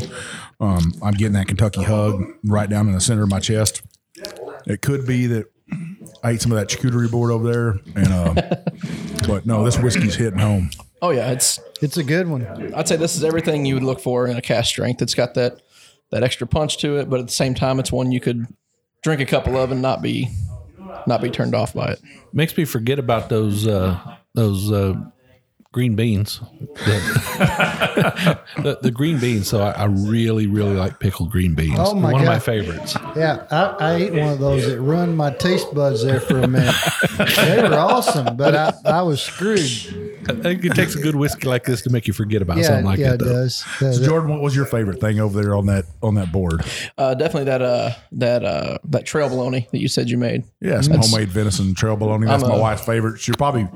[0.60, 3.82] Um, I'm getting that Kentucky hug right down in the center of my chest.
[4.66, 5.46] It could be that
[6.24, 8.34] I ate some of that charcuterie board over there, and uh,
[9.28, 10.70] but no, this whiskey's hitting home.
[11.02, 11.60] Oh yeah, it's.
[11.82, 12.74] It's a good one.
[12.74, 15.02] I'd say this is everything you would look for in a cask strength.
[15.02, 15.62] It's got that
[16.14, 18.46] that extra punch to it, but at the same time, it's one you could
[19.02, 20.30] drink a couple of and not be
[21.08, 22.02] not be turned off by it.
[22.32, 24.00] Makes me forget about those uh,
[24.36, 24.94] those uh,
[25.72, 26.40] green beans.
[26.86, 29.48] The, the, the green beans.
[29.48, 31.80] So I, I really really like pickled green beans.
[31.80, 32.96] Oh, my One of my favorites.
[33.16, 36.48] Yeah, I, I ate one of those that ruined my taste buds there for a
[36.48, 36.76] minute.
[37.38, 40.13] they were awesome, but I, I was screwed.
[40.30, 42.64] I think it takes a good whiskey like this to make you forget about Yeah,
[42.64, 43.22] something like yeah, that.
[43.22, 43.34] it Though.
[43.34, 43.64] does.
[43.80, 44.06] Does So it?
[44.06, 46.64] Jordan, what was your favorite thing over there on that on that board?
[46.98, 50.44] Uh, definitely that uh that uh that trail bologna that you said you made.
[50.62, 52.26] Yeah, some homemade venison trail bologna.
[52.28, 53.20] That's I'm my a- wife's favorite.
[53.20, 53.68] She'll probably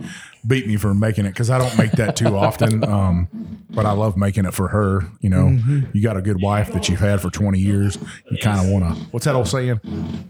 [0.47, 2.83] beat me for making it because I don't make that too often.
[2.97, 3.27] Um,
[3.69, 5.05] but I love making it for her.
[5.19, 5.87] You know, Mm-hmm.
[5.93, 7.97] you got a good wife that you've had for 20 years.
[8.31, 9.79] You kind of want to, what's that old saying?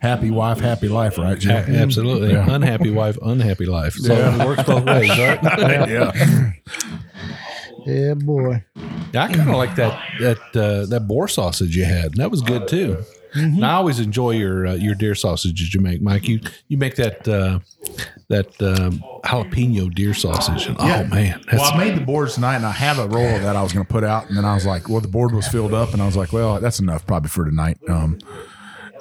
[0.01, 2.33] Happy wife, happy life, right, A- absolutely.
[2.33, 3.93] Unhappy wife, unhappy life.
[3.93, 4.41] So Yeah.
[4.41, 5.39] it works both ways, right?
[5.43, 6.51] yeah.
[7.85, 8.63] Yeah, boy.
[9.13, 12.15] Yeah, I kind of like that that uh, that boar sausage you had.
[12.15, 13.01] That was good too.
[13.33, 16.27] And I always enjoy your uh, your deer sausages you make, Mike.
[16.27, 17.59] You you make that uh,
[18.29, 20.67] that um, jalapeno deer sausage.
[20.67, 23.35] And, Oh man, that's, Well, I made the boards tonight, and I have a roll
[23.35, 25.07] of that I was going to put out, and then I was like, "Well, the
[25.07, 28.19] board was filled up," and I was like, "Well, that's enough probably for tonight." Um,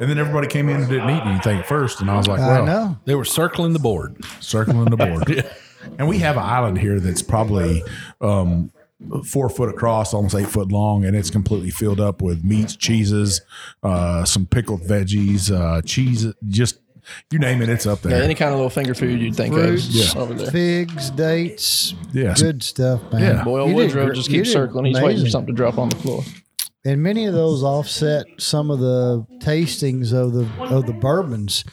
[0.01, 2.41] and then everybody came in and didn't eat anything at first, and I was like,
[2.41, 2.99] I "Well, know.
[3.05, 4.17] they were circling the board.
[4.41, 5.45] circling the board."
[5.99, 7.81] And we have an island here that's probably
[8.21, 8.73] um,
[9.25, 13.41] four foot across, almost eight foot long, and it's completely filled up with meats, cheeses,
[13.83, 16.79] uh, some pickled veggies, uh, cheese, just
[17.31, 18.11] you name it, it's up there.
[18.11, 18.25] Yeah, there.
[18.25, 20.51] any kind of little finger food you'd think Fruits, of over there.
[20.51, 21.95] figs, dates.
[22.13, 22.43] Yes.
[22.43, 23.23] Good stuff, man.
[23.23, 23.45] Yeah.
[23.45, 24.87] Boy, old You did Woodrow just you keeps circling.
[24.87, 26.23] He's waiting for something to drop on the floor.
[26.85, 31.65] And many of those offset some of the tastings of the of the bourbons,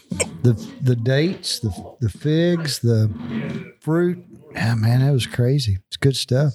[0.42, 1.70] the the dates, the
[2.02, 3.12] the figs, the
[3.80, 4.24] fruit.
[4.54, 5.78] Yeah, man, that was crazy.
[5.88, 6.54] It's good stuff.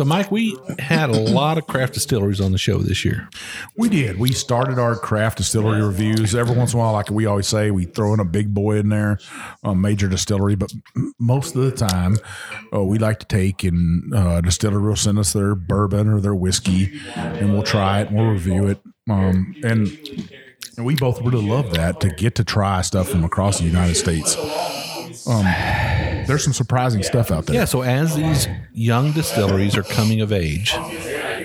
[0.00, 3.28] So, Mike, we had a lot of craft distilleries on the show this year.
[3.76, 4.18] We did.
[4.18, 6.34] We started our craft distillery reviews.
[6.34, 8.78] Every once in a while, like we always say, we throw in a big boy
[8.78, 9.18] in there,
[9.62, 10.54] a major distillery.
[10.54, 10.72] But
[11.18, 12.16] most of the time,
[12.74, 16.34] uh, we like to take and uh, distillery will send us their bourbon or their
[16.34, 18.80] whiskey, and we'll try it and we'll review it.
[19.10, 19.88] Um, and
[20.78, 23.96] and we both really love that to get to try stuff from across the United
[23.96, 24.34] States.
[25.26, 25.44] Um,
[26.30, 27.56] there's some surprising stuff out there.
[27.56, 30.72] Yeah, so as these young distilleries are coming of age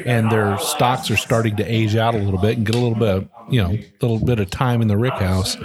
[0.05, 2.97] and their stocks are starting to age out a little bit and get a little
[2.97, 5.57] bit of, you know, a little bit of time in the rick house,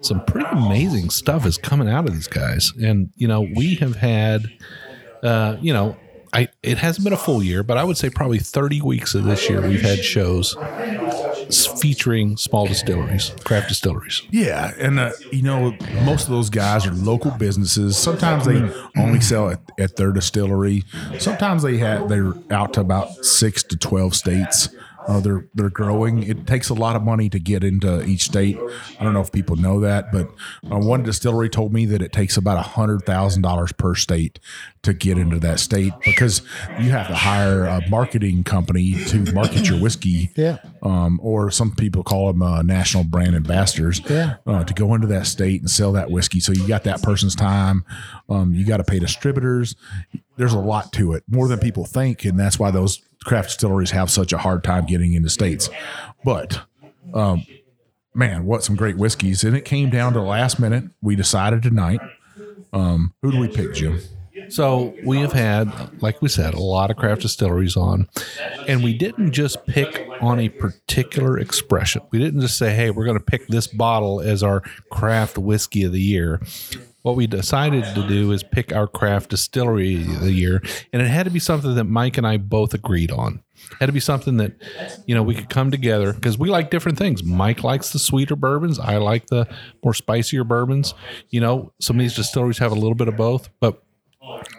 [0.00, 2.72] some pretty amazing stuff is coming out of these guys.
[2.82, 4.46] And, you know, we have had,
[5.22, 5.96] uh, you know,
[6.32, 9.24] I, it hasn't been a full year, but I would say probably 30 weeks of
[9.24, 11.31] this year we've had shows s-
[11.80, 14.22] featuring small distilleries, craft distilleries.
[14.30, 17.96] Yeah, and uh, you know, most of those guys are local businesses.
[17.96, 18.70] Sometimes they
[19.00, 20.84] only sell at, at their distillery.
[21.18, 24.68] Sometimes they have they're out to about six to twelve states.
[25.08, 26.22] Uh, they're they're growing.
[26.22, 28.58] It takes a lot of money to get into each state.
[29.00, 30.28] I don't know if people know that, but
[30.70, 34.38] uh, one distillery told me that it takes about a hundred thousand dollars per state
[34.82, 36.42] to get into that state because
[36.80, 40.58] you have to hire a marketing company to market your whiskey Yeah.
[40.82, 44.36] um, or some people call them uh, national brand ambassadors, Yeah.
[44.46, 46.40] uh, to go into that state and sell that whiskey.
[46.40, 47.84] So you got that person's time.
[48.28, 49.76] Um, you got to pay distributors.
[50.36, 53.90] There's a lot to it, more than people think, and that's why those craft distilleries
[53.90, 55.70] have such a hard time getting into states.
[56.24, 56.60] But
[57.14, 57.46] um,
[58.14, 59.44] man, what some great whiskeys!
[59.44, 60.84] And it came down to the last minute.
[61.00, 62.00] We decided tonight.
[62.72, 64.00] Um, who do we pick, Jim?
[64.48, 68.08] So we have had, like we said, a lot of craft distilleries on,
[68.66, 72.02] and we didn't just pick on a particular expression.
[72.10, 75.84] We didn't just say, "Hey, we're going to pick this bottle as our craft whiskey
[75.84, 76.40] of the year."
[77.02, 81.08] What we decided to do is pick our craft distillery of the year, and it
[81.08, 83.42] had to be something that Mike and I both agreed on.
[83.72, 84.52] It had to be something that
[85.06, 87.22] you know we could come together because we like different things.
[87.22, 88.78] Mike likes the sweeter bourbons.
[88.78, 89.46] I like the
[89.84, 90.94] more spicier bourbons.
[91.30, 93.82] You know, some of these distilleries have a little bit of both, but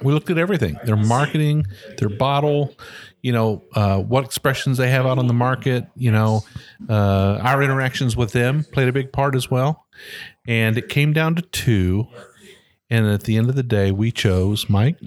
[0.01, 1.65] we looked at everything their marketing
[1.97, 2.73] their bottle
[3.21, 6.43] you know uh, what expressions they have out on the market you know
[6.89, 9.85] uh, our interactions with them played a big part as well
[10.47, 12.07] and it came down to two
[12.89, 14.97] and at the end of the day we chose mike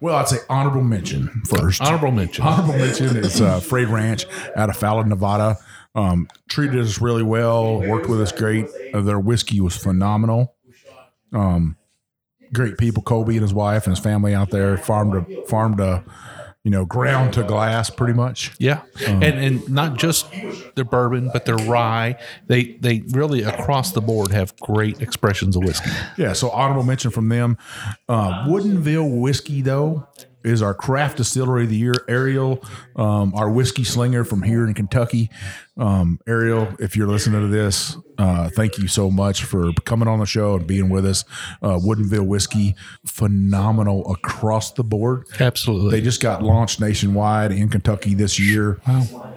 [0.00, 1.80] Well, I'd say honorable mention first.
[1.80, 5.56] honorable mention Honorable mention is uh, Frey Ranch out of Fallon, Nevada.
[5.94, 8.66] Um, treated us really well, worked with us great.
[8.92, 10.54] Uh, their whiskey was phenomenal.
[11.32, 11.76] Um,
[12.52, 16.04] great people, Kobe and his wife and his family out there farmed to farmed to,
[16.66, 18.50] you know, ground to glass pretty much.
[18.58, 20.26] yeah and and not just
[20.74, 25.62] their bourbon but their rye they they really across the board have great expressions of
[25.62, 27.56] whiskey Yeah, so honorable mention from them.
[28.08, 30.08] Uh, Woodinville whiskey though
[30.42, 31.94] is our craft distillery of the year.
[32.08, 32.60] Ariel,
[32.96, 35.30] um, our whiskey slinger from here in Kentucky.
[35.78, 40.20] Um, Ariel, if you're listening to this, uh, thank you so much for coming on
[40.20, 41.24] the show and being with us.
[41.60, 42.74] Uh, Woodinville whiskey,
[43.04, 45.26] phenomenal across the board.
[45.38, 48.80] absolutely They just got launched nationwide in Kentucky this year.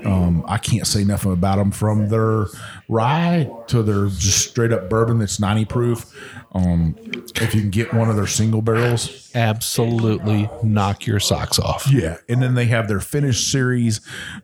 [0.05, 2.45] Um, I can't say nothing about them from their
[2.87, 6.33] rye to their just straight up bourbon that's 90 proof.
[6.53, 6.95] Um,
[7.35, 12.17] if you can get one of their single barrels, absolutely knock your socks off yeah.
[12.27, 14.01] And then they have their finished series.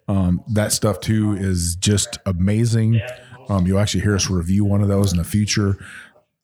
[0.08, 3.00] Um, that stuff too is just amazing.
[3.48, 5.78] Um, you'll actually hear us review one of those in the future.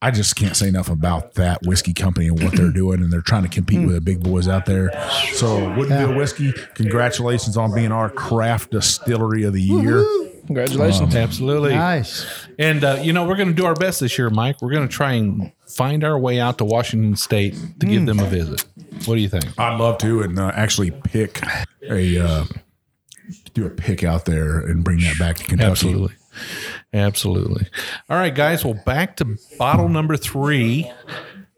[0.03, 3.21] I just can't say enough about that whiskey company and what they're doing, and they're
[3.21, 4.91] trying to compete with the big boys out there.
[5.33, 10.03] So, Woodinville Whiskey, congratulations on being our craft distillery of the year.
[10.47, 11.15] Congratulations.
[11.15, 12.25] absolutely Nice.
[12.57, 14.61] And uh, you know, we're going to do our best this year, Mike.
[14.61, 18.19] We're going to try and find our way out to Washington State to give them
[18.19, 18.65] a visit.
[19.05, 19.45] What do you think?
[19.59, 21.41] I'd love to, and uh, actually pick
[21.89, 22.45] a uh,
[23.53, 25.71] do a pick out there and bring that back to Kentucky.
[25.71, 26.15] Absolutely.
[26.93, 27.67] Absolutely.
[28.09, 28.63] All right, guys.
[28.63, 30.91] Well, back to bottle number three.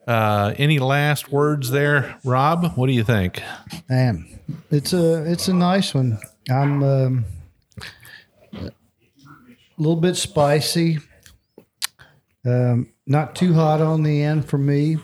[0.07, 2.73] Uh, any last words there, Rob?
[2.75, 3.41] What do you think?
[3.89, 4.39] Man,
[4.69, 6.19] it's a it's a nice one.
[6.49, 7.25] I'm um,
[8.53, 8.71] a
[9.77, 10.99] little bit spicy.
[12.45, 14.97] Um, not too hot on the end for me.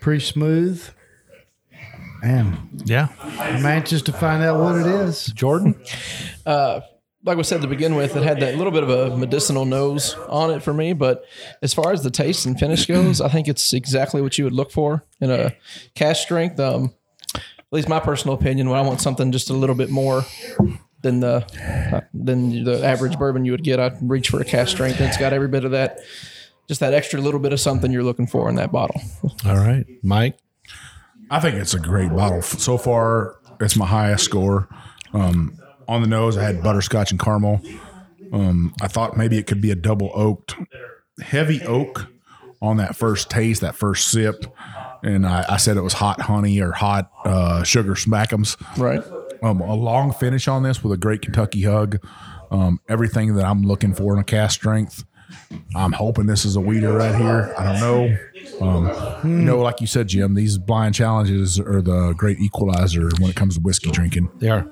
[0.00, 0.86] Pretty smooth.
[2.22, 5.26] Man, Yeah, I'm anxious to find out what it is.
[5.26, 5.80] Jordan.
[6.46, 6.80] uh,
[7.22, 10.14] like we said to begin with, it had that little bit of a medicinal nose
[10.28, 10.92] on it for me.
[10.94, 11.24] But
[11.62, 14.54] as far as the taste and finish goes, I think it's exactly what you would
[14.54, 15.54] look for in a
[15.94, 16.58] cask strength.
[16.58, 16.94] Um,
[17.34, 17.42] at
[17.72, 20.24] least my personal opinion, when I want something just a little bit more
[21.02, 21.46] than the
[21.92, 25.00] uh, than the average bourbon you would get, I'd reach for a cask strength.
[25.00, 25.98] It's got every bit of that,
[26.68, 29.00] just that extra little bit of something you're looking for in that bottle.
[29.46, 30.38] All right, Mike.
[31.30, 32.42] I think it's a great bottle.
[32.42, 34.68] So far, it's my highest score.
[35.12, 35.56] Um,
[35.86, 37.60] on the nose, I had butterscotch and caramel.
[38.32, 40.54] Um, I thought maybe it could be a double oaked,
[41.20, 42.06] heavy oak
[42.62, 44.44] on that first taste, that first sip.
[45.02, 48.56] And I, I said it was hot honey or hot uh, sugar smackums.
[48.76, 49.02] Right.
[49.42, 52.04] Um, a long finish on this with a great Kentucky hug.
[52.50, 55.04] Um, everything that I'm looking for in a cask strength.
[55.74, 57.54] I'm hoping this is a wheater right here.
[57.56, 58.18] I don't know.
[58.60, 58.86] Um,
[59.24, 63.36] You know, like you said, Jim, these blind challenges are the great equalizer when it
[63.36, 64.30] comes to whiskey drinking.
[64.38, 64.70] They are.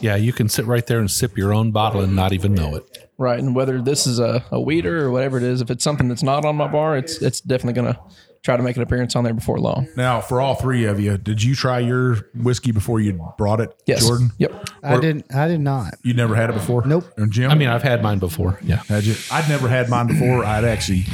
[0.00, 2.74] Yeah, you can sit right there and sip your own bottle and not even know
[2.76, 3.08] it.
[3.16, 3.38] Right.
[3.38, 6.22] And whether this is a, a wheater or whatever it is, if it's something that's
[6.22, 7.98] not on my bar, it's it's definitely gonna
[8.42, 9.88] try to make an appearance on there before long.
[9.96, 13.74] Now, for all three of you, did you try your whiskey before you brought it,
[13.86, 14.06] Yes.
[14.06, 14.30] Jordan?
[14.38, 14.68] Yep.
[14.82, 15.34] I didn't.
[15.34, 15.94] I did not.
[16.02, 16.86] You never had it before?
[16.86, 17.04] Nope.
[17.16, 17.50] And Jim?
[17.50, 18.58] I mean, I've had mine before.
[18.62, 18.76] Yeah.
[18.88, 19.14] Had you?
[19.30, 20.44] I'd never had mine before.
[20.44, 21.04] I'd actually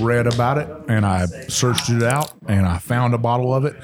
[0.00, 3.74] read about it and I searched it out and I found a bottle of it.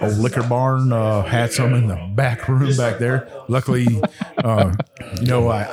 [0.00, 3.28] A liquor barn uh, had some in the back room back there.
[3.48, 3.86] Luckily,
[4.38, 4.74] uh,
[5.20, 5.64] you know, I,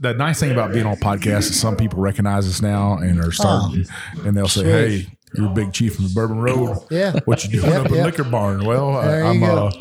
[0.00, 3.32] the nice thing about being on podcasts is some people recognize us now and are
[3.32, 3.86] starting,
[4.24, 6.78] and they'll say, "Hey, you're a big chief from the Bourbon Road.
[6.90, 7.18] Yeah.
[7.24, 8.06] what you doing Yep, up in yep.
[8.06, 9.66] liquor barn?" Well, I, There you I'm go.
[9.66, 9.72] uh,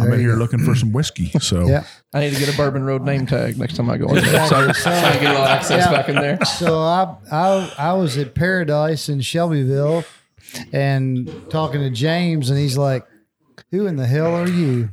[0.00, 1.30] I'm in here looking for some whiskey.
[1.40, 1.84] So Yeah.
[2.14, 4.46] I need to get a Bourbon Road name tag next time I go in there.
[4.48, 5.92] So so I get a little access Yeah.
[5.92, 6.42] back in there.
[6.44, 10.04] So I, I I was at Paradise in Shelbyville
[10.72, 13.04] and talking to James, and he's like,
[13.70, 14.88] "Who in the hell are you?"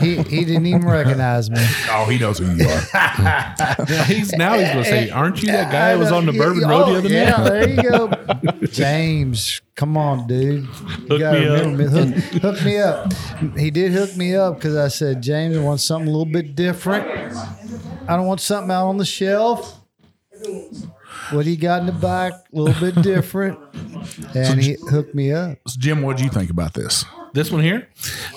[0.00, 1.58] He he didn't even recognize me.
[1.90, 2.80] oh, he knows who you are.
[4.06, 6.38] He's now he's going to say, "Aren't you that guy that was on the Yeah,
[6.44, 7.14] Bourbon yeah, Road the other day?
[7.24, 7.82] yeah, night?" there you
[8.62, 8.66] go.
[8.68, 10.62] James, come on, dude.
[10.62, 10.68] You
[11.08, 11.66] Hook gotta me up.
[11.78, 11.84] me.
[11.84, 13.12] Hook, hook me up.
[13.58, 16.54] He did hook me up because I said, James, I want something a little bit
[16.54, 17.06] different.
[18.08, 19.78] I don't want something out on the shelf.
[21.32, 23.58] What he got in the back, a little bit different.
[24.34, 25.58] and he hooked me up.
[25.66, 27.04] So Jim, what do you think about this?
[27.36, 27.86] This one here,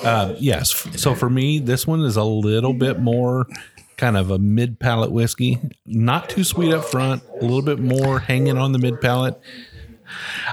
[0.03, 0.73] uh, yes.
[1.01, 3.47] So for me, this one is a little bit more
[3.95, 8.19] kind of a mid palate whiskey, not too sweet up front, a little bit more
[8.19, 9.39] hanging on the mid palate.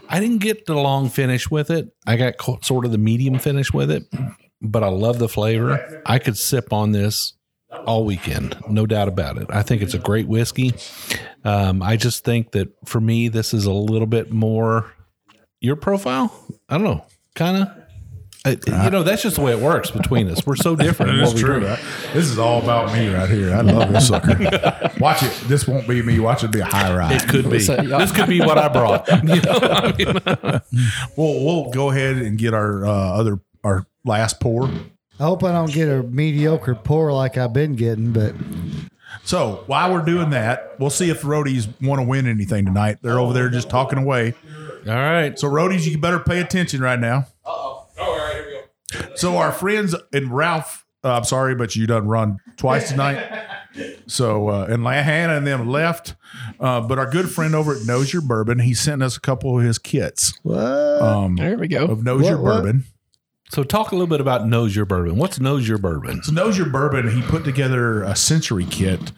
[0.09, 1.92] I didn't get the long finish with it.
[2.07, 2.34] I got
[2.64, 4.05] sort of the medium finish with it,
[4.62, 6.01] but I love the flavor.
[6.07, 7.32] I could sip on this
[7.84, 9.49] all weekend, no doubt about it.
[9.51, 10.72] I think it's a great whiskey.
[11.42, 14.92] Um, I just think that for me, this is a little bit more
[15.61, 16.32] your profile.
[16.68, 17.86] I don't know, kind of.
[18.47, 20.47] You know, that's just the way it works between us.
[20.47, 21.12] We're so different.
[21.18, 21.61] in what we do.
[21.61, 23.55] This is all about me right here.
[23.55, 24.36] I love this sucker.
[25.01, 25.32] Watch it.
[25.49, 26.18] This won't be me.
[26.20, 27.14] Watch it be a high rye.
[27.14, 27.59] It could be.
[27.61, 29.09] So, this could be what I brought.
[29.26, 30.61] You know, I mean,
[31.16, 34.64] Well, we'll go ahead and get our uh, other our last pour.
[35.18, 38.34] I hope I don't get a mediocre pour like I've been getting, but
[39.24, 42.99] So while we're doing that, we'll see if the roadies want to win anything tonight.
[43.03, 44.34] They're over there just talking away.
[44.86, 45.36] all right.
[45.38, 47.26] So roadies, you better pay attention right now.
[47.99, 48.47] All right, here
[48.92, 49.14] we go.
[49.16, 53.42] So our friends and Ralph, uh, I'm sorry, but you done run twice tonight.
[54.07, 56.14] So uh, and La- Hannah and them left,
[56.61, 59.59] uh, but our good friend over at Knows Your Bourbon, he sent us a couple
[59.59, 60.57] of his kits what?
[60.57, 61.84] um, There we go.
[61.84, 62.62] of Knows Your What- what?
[62.62, 62.84] Bourbon.
[63.53, 65.16] So talk a little bit about Knows Your Bourbon.
[65.16, 66.22] What's Knows Your Bourbon?
[66.24, 69.12] So Knows Your Bourbon, he put together a sensory kit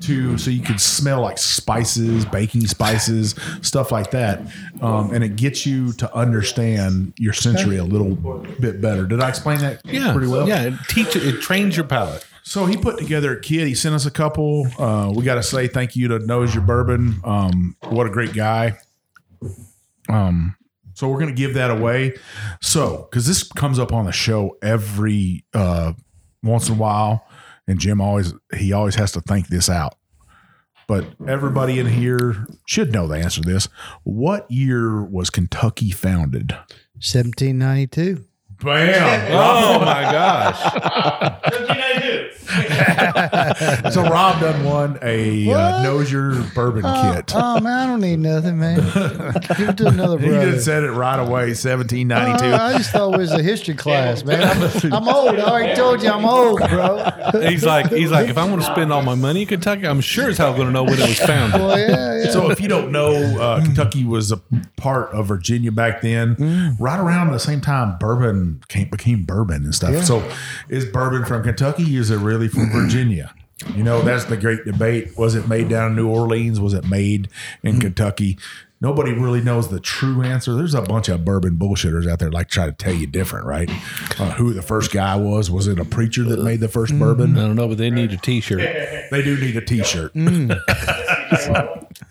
[0.00, 4.40] to so you could smell like spices, baking spices, stuff like that,
[4.80, 8.14] um, and it gets you to understand your sensory a little
[8.60, 9.06] bit better.
[9.06, 10.48] Did I explain that Yeah, pretty well?
[10.48, 12.24] Yeah, it teach it trains your palate.
[12.44, 13.66] So he put together a kit.
[13.66, 14.68] He sent us a couple.
[14.78, 17.20] Uh, we got to say thank you to Knows Your Bourbon.
[17.24, 18.78] Um, what a great guy.
[20.08, 20.56] Um,
[20.96, 22.14] so we're gonna give that away.
[22.62, 25.92] So because this comes up on the show every uh,
[26.42, 27.28] once in a while,
[27.68, 29.94] and Jim always he always has to think this out.
[30.88, 33.68] But everybody in here should know the answer to this.
[34.04, 36.52] What year was Kentucky founded?
[36.94, 38.24] 1792.
[38.62, 39.32] Bam!
[39.32, 40.62] Oh my gosh!
[42.16, 43.90] 1792.
[43.92, 45.82] so Rob done won a uh, What?
[45.82, 47.32] Knows Your Bourbon kit.
[47.34, 48.76] Oh man, I don't need nothing, man.
[49.56, 50.52] Give it to another He brother.
[50.52, 51.54] just said it right away.
[51.54, 52.52] Seventeen ninety two.
[52.52, 54.42] Uh, I just thought it was a history class, man.
[54.42, 55.38] I'm, I'm old.
[55.38, 57.10] I already told you I'm old, bro.
[57.48, 60.00] He's like, he's like, if I'm going to spend all my money in Kentucky, I'm
[60.00, 61.60] sure as hell going to know when it was founded.
[61.60, 62.30] Well, yeah, yeah.
[62.30, 64.40] So if you don't know, uh, Kentucky was a
[64.76, 66.76] part of Virginia back then.
[66.78, 70.04] Right around the same time, bourbon came, became bourbon and stuff.
[70.04, 70.28] So
[70.68, 71.96] is bourbon from Kentucky?
[71.96, 73.34] Is it really from Virginia?
[73.74, 75.16] You know, that's the great debate.
[75.16, 76.60] Was it made down in New Orleans?
[76.60, 77.28] Was it made
[77.62, 78.38] in Kentucky?
[78.82, 80.54] Nobody really knows the true answer.
[80.54, 83.70] There's a bunch of bourbon bullshitters out there like try to tell you different, right?
[84.20, 85.50] Uh, who the first guy was?
[85.50, 87.38] Was it a preacher that made the 1st bourbon?
[87.38, 88.60] I don't know, but they need a T-shirt.
[89.10, 90.12] They do need a T-shirt.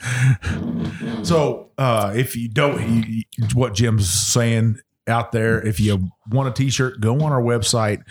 [1.24, 3.24] so uh, if you don't, you-
[3.54, 8.04] what Jim's saying out there, if you want a T-shirt, go on our website.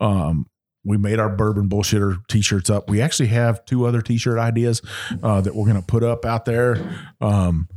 [0.00, 0.46] Um,
[0.84, 2.90] we made our bourbon bullshitter T-shirts up.
[2.90, 4.82] We actually have two other T-shirt ideas
[5.22, 6.76] uh, that we're going to put up out there.
[7.20, 7.68] Um,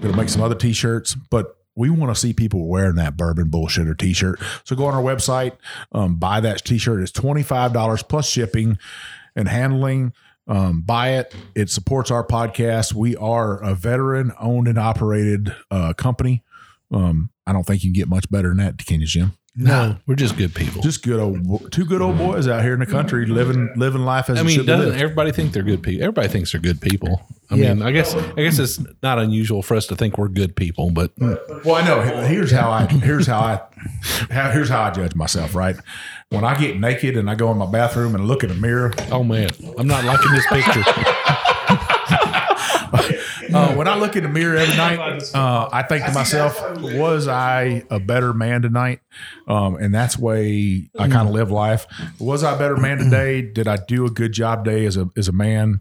[0.00, 3.48] going to make some other T-shirts, but we want to see people wearing that bourbon
[3.48, 4.40] bullshitter T-shirt.
[4.64, 5.52] So go on our website,
[5.92, 7.00] um, buy that T-shirt.
[7.00, 8.78] It's twenty five dollars plus shipping
[9.34, 10.12] and handling.
[10.48, 11.34] Um, buy it.
[11.54, 12.94] It supports our podcast.
[12.94, 16.42] We are a veteran owned and operated uh, company.
[16.90, 19.32] Um, I don't think you can get much better than that, can you, Jim?
[19.54, 20.80] No, we're just good people.
[20.80, 24.30] Just good old two good old boys out here in the country living living life
[24.30, 26.02] as I mean, doesn't everybody think they're good people?
[26.04, 27.20] Everybody thinks they're good people.
[27.50, 27.74] I Yeah.
[27.74, 30.90] mean, I guess I guess it's not unusual for us to think we're good people,
[30.90, 32.00] but Well, I know.
[32.26, 33.60] Here's how I here's how I
[34.30, 35.54] how, here's how I judge myself.
[35.54, 35.76] Right
[36.30, 38.94] when I get naked and I go in my bathroom and look in the mirror,
[39.10, 40.82] oh man, I'm not liking this picture.
[43.54, 47.28] uh, when I look in the mirror every night, uh, I think to myself, was
[47.28, 49.00] I a better man tonight?
[49.46, 51.86] Um, and that's the way I kind of live life.
[52.18, 53.42] Was I a better man today?
[53.54, 55.80] Did I do a good job today as a as a man,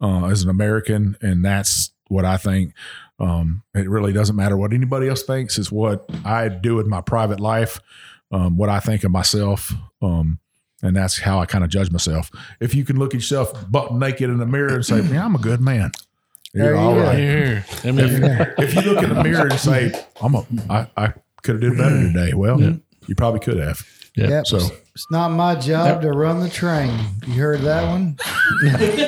[0.00, 1.16] uh, as an American?
[1.20, 2.74] And that's what I think.
[3.18, 5.58] Um, it really doesn't matter what anybody else thinks.
[5.58, 7.80] It's what I do in my private life,
[8.32, 9.72] um, what I think of myself.
[10.00, 10.40] Um,
[10.82, 12.30] and that's how I kind of judge myself.
[12.60, 15.34] If you can look at yourself butt naked in the mirror and say, "Man, I'm
[15.36, 15.92] a good man,"
[16.54, 16.98] you're all right.
[16.98, 17.06] you all go.
[17.10, 20.86] right Here, I mean, if you look in the mirror and say, "I'm a, I,
[20.96, 23.80] I could have did better today," well, you probably could have.
[24.16, 24.28] yeah.
[24.28, 24.46] Yep.
[24.46, 24.56] So
[24.94, 26.90] It's not my job to run the train.
[27.26, 28.16] You heard that one?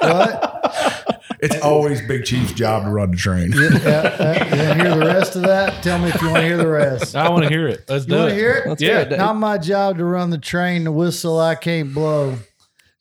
[0.00, 1.24] what?
[1.40, 3.52] it's always Big Chief's job to run the train.
[3.52, 5.82] Yeah, yeah, you want to hear the rest of that?
[5.82, 7.14] Tell me if you want to hear the rest.
[7.14, 7.84] I want to hear it.
[7.88, 8.16] Let's do it.
[8.16, 8.34] You do want it.
[8.34, 8.66] to hear it?
[8.68, 9.00] Let's Yeah.
[9.00, 9.18] it.
[9.18, 12.38] Not my job to run the train, the whistle I can't blow.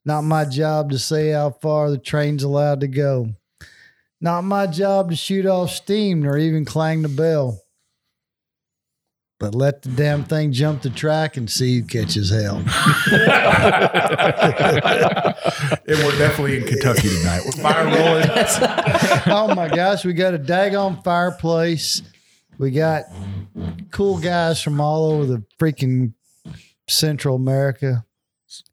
[0.06, 3.30] Not my job to say how far the train's allowed to go.
[4.20, 7.62] Not my job to shoot off steam nor even clang the bell.
[9.40, 12.58] But let the damn thing jump the track and see who catches hell.
[15.90, 17.44] And we're definitely in Kentucky tonight.
[17.46, 18.28] With fire rolling.
[19.28, 22.02] oh my gosh, we got a daggone fireplace.
[22.58, 23.04] We got
[23.92, 26.12] cool guys from all over the freaking
[26.90, 28.04] Central America,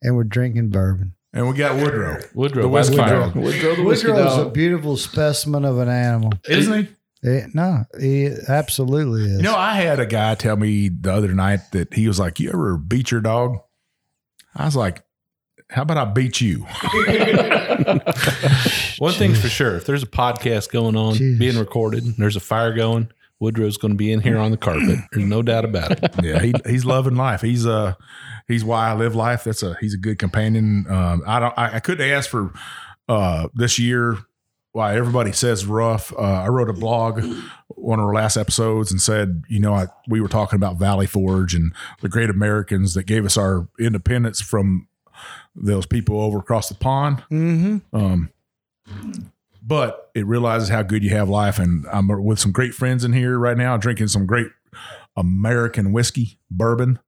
[0.02, 1.14] and we're drinking bourbon.
[1.34, 2.20] And we got Woodrow.
[2.32, 3.20] Woodrow, The by Whiskey fire.
[3.20, 3.34] Dog.
[3.34, 4.54] Woodrow the whiskey Woodrow's a dog.
[4.54, 6.32] beautiful specimen of an animal.
[6.48, 6.88] Isn't
[7.22, 7.28] he?
[7.28, 9.38] Eh, no, he absolutely is.
[9.38, 12.38] You know, I had a guy tell me the other night that he was like,
[12.38, 13.58] You ever beat your dog?
[14.54, 15.02] I was like,
[15.70, 16.60] How about I beat you?
[18.98, 21.38] One thing's for sure: if there's a podcast going on, Jeez.
[21.38, 23.08] being recorded, and there's a fire going,
[23.40, 24.98] Woodrow's going to be in here on the carpet.
[25.12, 26.14] There's no doubt about it.
[26.22, 27.40] yeah, he, he's loving life.
[27.40, 27.94] He's uh
[28.46, 29.44] he's why I live life.
[29.44, 30.86] That's a he's a good companion.
[30.88, 32.52] Um, I don't I, I couldn't ask for
[33.08, 34.18] uh this year.
[34.72, 36.12] Why everybody says rough.
[36.12, 37.22] Uh, I wrote a blog,
[37.68, 41.06] one of our last episodes, and said, you know, I, we were talking about Valley
[41.06, 44.88] Forge and the great Americans that gave us our independence from
[45.54, 47.22] those people over across the pond.
[47.30, 47.96] Mm-hmm.
[47.96, 48.30] Um,
[49.66, 51.58] but it realizes how good you have life.
[51.58, 54.48] And I'm with some great friends in here right now, drinking some great
[55.16, 56.98] American whiskey, bourbon,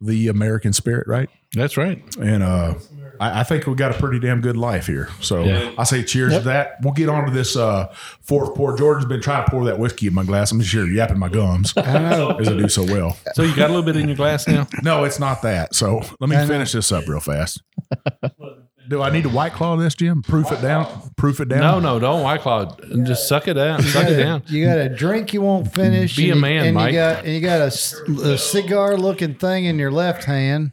[0.00, 1.28] the American spirit, right?
[1.54, 2.02] That's right.
[2.16, 2.74] And uh,
[3.20, 5.10] I, I think we got a pretty damn good life here.
[5.20, 5.72] So Yeah.
[5.78, 6.76] I say cheers to that.
[6.82, 8.76] We'll get on to this uh, fourth pour.
[8.76, 10.50] Jordan's been trying to pour that whiskey in my glass.
[10.50, 12.30] I'm just here yapping my gums I know.
[12.38, 13.16] as I do so well.
[13.34, 14.66] So you got a little bit in your glass now.
[14.82, 15.74] No, it's not that.
[15.74, 17.62] So let me finish this up real fast.
[18.92, 20.20] Do I need to white claw this, Jim?
[20.20, 21.12] Proof it down.
[21.16, 21.60] Proof it down.
[21.60, 22.76] No, no, don't white claw.
[22.78, 23.04] it.
[23.04, 23.82] Just suck it down.
[23.82, 24.42] Suck it down.
[24.48, 26.14] You got a drink you won't finish.
[26.14, 26.92] Be a man, and Mike.
[26.92, 30.72] You got, and you got a c- a, cigar looking thing in your left hand.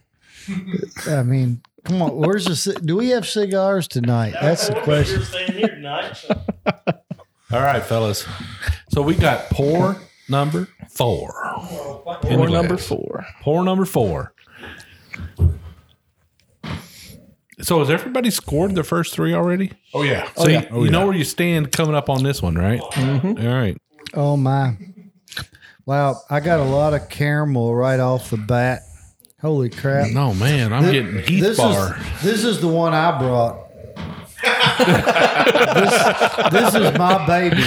[1.08, 2.10] I mean, come on.
[2.14, 2.74] Where's the?
[2.74, 4.34] Do we have cigars tonight?
[4.38, 5.22] That's the We're question.
[5.22, 6.22] staying here tonight.
[7.50, 8.26] All right, fellas.
[8.90, 9.96] So we got pour
[10.28, 11.32] number four.
[12.24, 13.24] In Or the number four.
[13.40, 14.34] Pour number four.
[17.62, 19.72] So has everybody scored their first three already?
[19.94, 20.28] Oh yeah.
[20.36, 22.80] So you, Oh, you oh, know where you stand coming up on this one, right?
[22.80, 23.46] Mm-hmm.
[23.46, 23.76] All right.
[24.14, 24.76] Oh my!
[25.86, 28.82] Wow, I got a lot of caramel right off the bat.
[29.40, 30.10] Holy crap!
[30.10, 31.96] No man, I'm getting Heath this Bar.
[31.96, 33.68] is this is the one I brought.
[34.86, 37.62] this, this is my baby.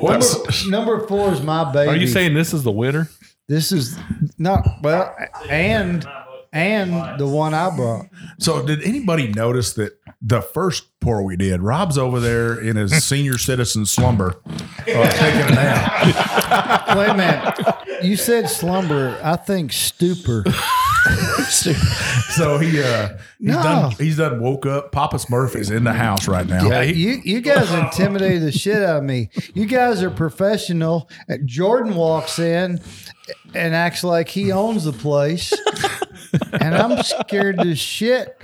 [0.00, 0.26] Number,
[0.68, 1.90] number four is my baby.
[1.90, 3.08] Are you saying this is the winner?
[3.48, 3.98] this is
[4.38, 5.14] not well?
[5.48, 6.06] And
[6.52, 8.06] and the one I brought.
[8.38, 13.04] So, did anybody notice that the first pour we did, Rob's over there in his
[13.04, 16.81] senior citizen slumber, uh, taking a nap.
[16.96, 18.04] Wait a minute.
[18.04, 19.18] You said slumber.
[19.22, 20.44] I think stupor.
[22.30, 23.62] So he uh, he's No.
[23.62, 24.92] done he's done woke up.
[24.92, 26.66] Papa Smurf is in the house right now.
[26.66, 29.30] Yeah, he- You you guys intimidated the shit out of me.
[29.54, 31.10] You guys are professional.
[31.44, 32.80] Jordan walks in
[33.54, 35.52] and acts like he owns the place,
[36.60, 38.36] and I'm scared to shit.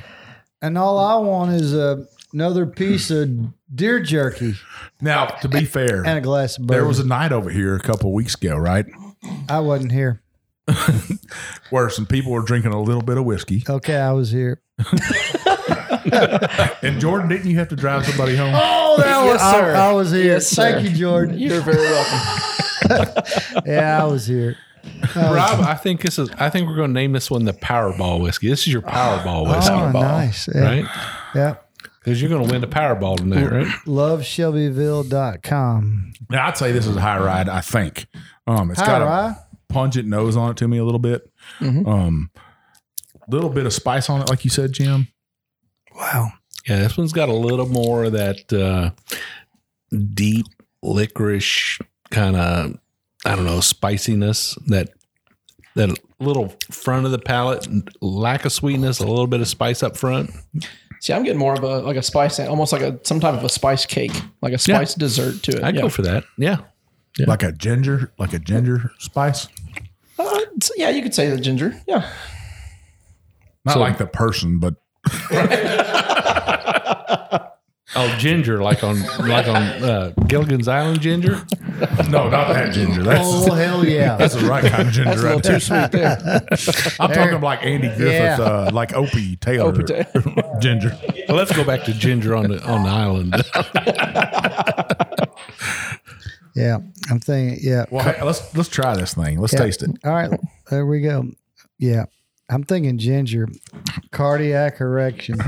[0.61, 3.31] And all I want is a, another piece of
[3.75, 4.55] deer jerky
[5.01, 6.77] Now, to be fair, and a glass of bourbon.
[6.77, 8.87] there was a night over here a couple weeks ago, right,
[9.49, 10.23] I wasn't here.
[11.71, 13.64] where some people were drinking a little bit of whiskey.
[13.69, 14.61] Okay, I was here.
[16.83, 18.55] And Jordan, didn't you have to drive somebody home?
[18.55, 19.75] Oh, that Yes, sir.
[19.75, 20.25] I, was here.
[20.25, 21.39] Yes, Thank you, Jordan.
[21.39, 22.45] You're very welcome.
[23.66, 24.57] Yeah, I was here.
[25.14, 26.31] Rob, I think this is.
[26.39, 28.49] I think we're going to name this one the Powerball whiskey.
[28.49, 30.49] This is your Powerball oh, whiskey, Oh, nice.
[30.49, 30.61] Yeah.
[30.62, 30.85] right?
[31.35, 31.57] Yeah.
[31.99, 33.67] Because you're going to win the Powerball tonight, right?
[33.87, 36.13] LoveShelbyville.com.
[36.31, 37.47] Now, I'd say this is a high rye.
[37.51, 38.07] I think
[38.47, 39.37] um, it's Hi, got a
[39.69, 41.29] pungent nose on it to me a little bit.
[41.61, 42.31] Um,
[43.29, 45.09] little bit of spice on it, like you said, Jim.
[45.95, 46.31] Wow.
[46.69, 48.91] Yeah, this one's got a little more of that uh,
[50.15, 50.47] deep
[50.83, 51.79] licorice
[52.11, 52.79] kind of,
[53.25, 54.57] I don't know, spiciness.
[54.67, 54.91] That
[55.75, 57.67] that little front of the palate,
[58.03, 60.31] lack of sweetness, a little bit of spice up front.
[61.01, 63.45] See, I'm getting more of a like a spice, almost like a some type of
[63.45, 65.63] a spice cake, like a spice dessert to it.
[65.63, 65.83] I'd yeah.
[65.83, 66.25] go for that.
[66.37, 66.59] Yeah,
[67.19, 69.49] Like a ginger, like a ginger spice.
[70.19, 70.41] Uh,
[70.77, 71.81] yeah, you could say the ginger.
[71.87, 72.09] Yeah.
[73.65, 74.75] Not So- like the person, but
[77.97, 81.43] Oh, ginger, like on like on uh, Gilligan's Island ginger.
[82.11, 83.03] no, not that ginger.
[83.03, 84.16] That's Oh, hell yeah.
[84.16, 85.11] that's the right kind of ginger.
[85.11, 86.99] That's a little right too sweet there.
[87.01, 88.36] I'm talking like Andy Griffith, Yeah.
[88.41, 89.84] uh, like Opie Taylor Opie
[90.61, 90.95] ginger.
[91.28, 93.34] Well, let's go back to ginger on the on the island.
[96.55, 96.78] Yeah.
[97.09, 97.84] I'm thinking, yeah.
[97.89, 99.39] Well, hey, let's let's try this thing.
[99.39, 99.61] Let's Yeah.
[99.61, 99.91] taste it.
[100.05, 100.30] All right.
[100.70, 101.30] There we go.
[101.78, 102.07] Yeah.
[102.51, 103.47] I'm thinking ginger.
[104.11, 105.39] Cardiac erection.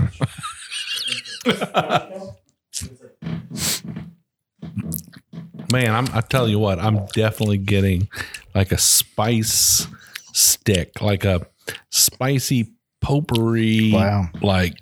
[5.72, 8.08] Man, I'm I tell you what, I'm definitely getting
[8.54, 9.86] like a spice
[10.32, 11.46] stick, like a
[11.90, 14.28] spicy potpourri Wow.
[14.42, 14.76] like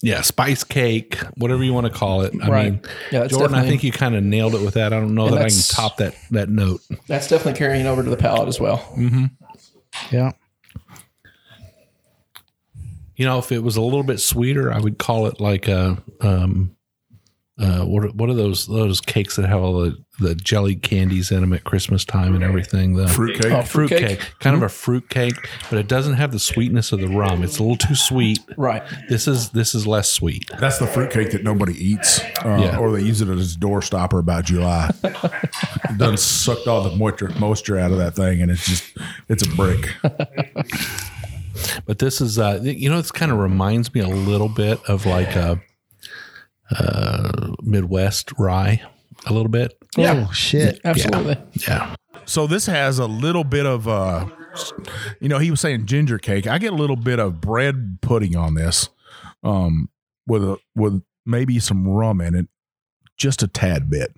[0.00, 2.32] yeah, spice cake, whatever you want to call it.
[2.42, 2.72] I Right.
[2.72, 4.92] mean, Yeah, Jordan, I think you kind of nailed it with that.
[4.92, 6.82] I don't know that I can top that that note.
[7.06, 8.78] That's definitely carrying over to the palate as well.
[8.96, 9.24] Mm-hmm.
[10.12, 10.32] Yeah.
[13.18, 16.02] You know, if it was a little bit sweeter, I would call it like a
[16.20, 16.74] um
[17.60, 21.30] uh what are, what are those those cakes that have all the the jelly candies
[21.32, 22.94] in them at Christmas time and everything?
[22.94, 23.50] The Fruitcake.
[23.50, 24.20] Oh, fruit fruitcake.
[24.20, 25.34] cake, kind of a fruit cake,
[25.68, 27.42] but it doesn't have the sweetness of the rum.
[27.42, 28.38] It's a little too sweet.
[28.56, 28.84] Right.
[29.08, 30.48] This is this is less sweet.
[30.60, 32.78] That's the fruit cake that nobody eats, uh, Yeah.
[32.78, 34.92] or they use it as a door stopper about July.
[35.02, 38.96] it done sucked all the moisture moisture out of that thing, and it's just
[39.28, 39.88] it's a brick.
[41.86, 45.06] But this is uh you know, this kind of reminds me a little bit of
[45.06, 45.60] like a
[46.70, 48.82] uh Midwest rye
[49.26, 49.76] a little bit.
[49.96, 50.26] Yeah.
[50.28, 50.80] Oh shit.
[50.84, 51.36] Absolutely.
[51.66, 51.94] Yeah.
[52.24, 54.26] So this has a little bit of uh
[55.20, 56.46] you know, he was saying ginger cake.
[56.46, 58.88] I get a little bit of bread pudding on this.
[59.42, 59.88] Um
[60.26, 62.48] with a with maybe some rum in it.
[63.16, 64.14] Just a tad bit.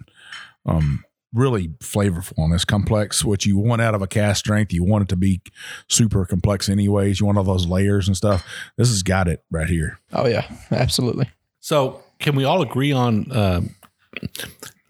[0.67, 4.83] Um really flavorful on this complex what you want out of a cask strength you
[4.83, 5.41] want it to be
[5.89, 8.45] super complex anyways you want all those layers and stuff
[8.77, 10.51] this has got it right here Oh yeah.
[10.73, 11.31] Absolutely.
[11.61, 13.71] So can we all agree on um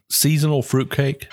[0.09, 1.28] seasonal fruitcake?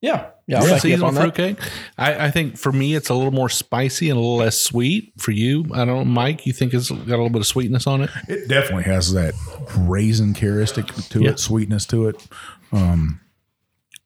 [0.00, 0.26] Yeah.
[0.46, 0.58] Yeah.
[0.58, 1.20] I'll back you up seasonal on that.
[1.20, 1.58] fruitcake.
[1.96, 5.12] I, I think for me, it's a little more spicy and a little less sweet.
[5.18, 6.44] For you, I don't know, Mike.
[6.46, 8.10] You think it's got a little bit of sweetness on it?
[8.28, 9.34] It definitely has that
[9.78, 11.30] raisin characteristic to Yeah.
[11.30, 12.26] it, sweetness to it.
[12.72, 13.20] Um,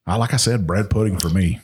[0.07, 1.61] I like I said, bread pudding for me.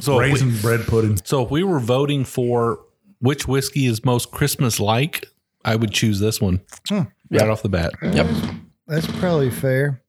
[0.00, 1.20] So, if we, Raisin bread pudding.
[1.24, 2.80] so if we were voting for
[3.20, 5.26] which whiskey is most Christmas-like,
[5.64, 7.02] I would choose this one hmm.
[7.30, 7.92] right off the bat.
[8.02, 8.26] Yep.
[8.86, 10.02] That's probably fair.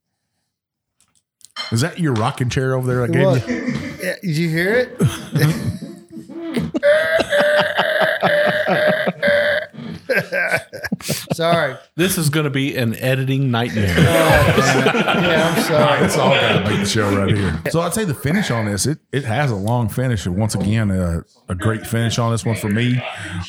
[1.72, 3.04] Is that your rocking chair over there?
[3.04, 3.48] I gave What?
[3.48, 3.78] you.
[4.02, 4.98] Yeah, Did you hear it?
[11.42, 11.76] Sorry.
[11.98, 13.96] This is going to be an editing nightmare.
[14.00, 16.06] Yeah, I'm sorry.
[16.06, 17.62] It's all got to make the show right here.
[17.70, 20.26] So I'd say the finish on this, it it has a long finish.
[20.26, 23.02] And once again, a, a great finish on this one for me.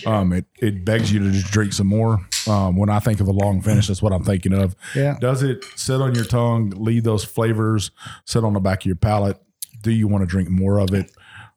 [0.05, 2.19] Um, it it begs you to just drink some more.
[2.47, 4.75] Um, when I think of a long finish, that's what I'm thinking of.
[4.95, 5.17] Yeah.
[5.21, 7.91] Does it sit on your tongue, leave those flavors,
[8.27, 9.39] sit on the back of your palate?
[9.81, 11.11] Do you want to drink more of it?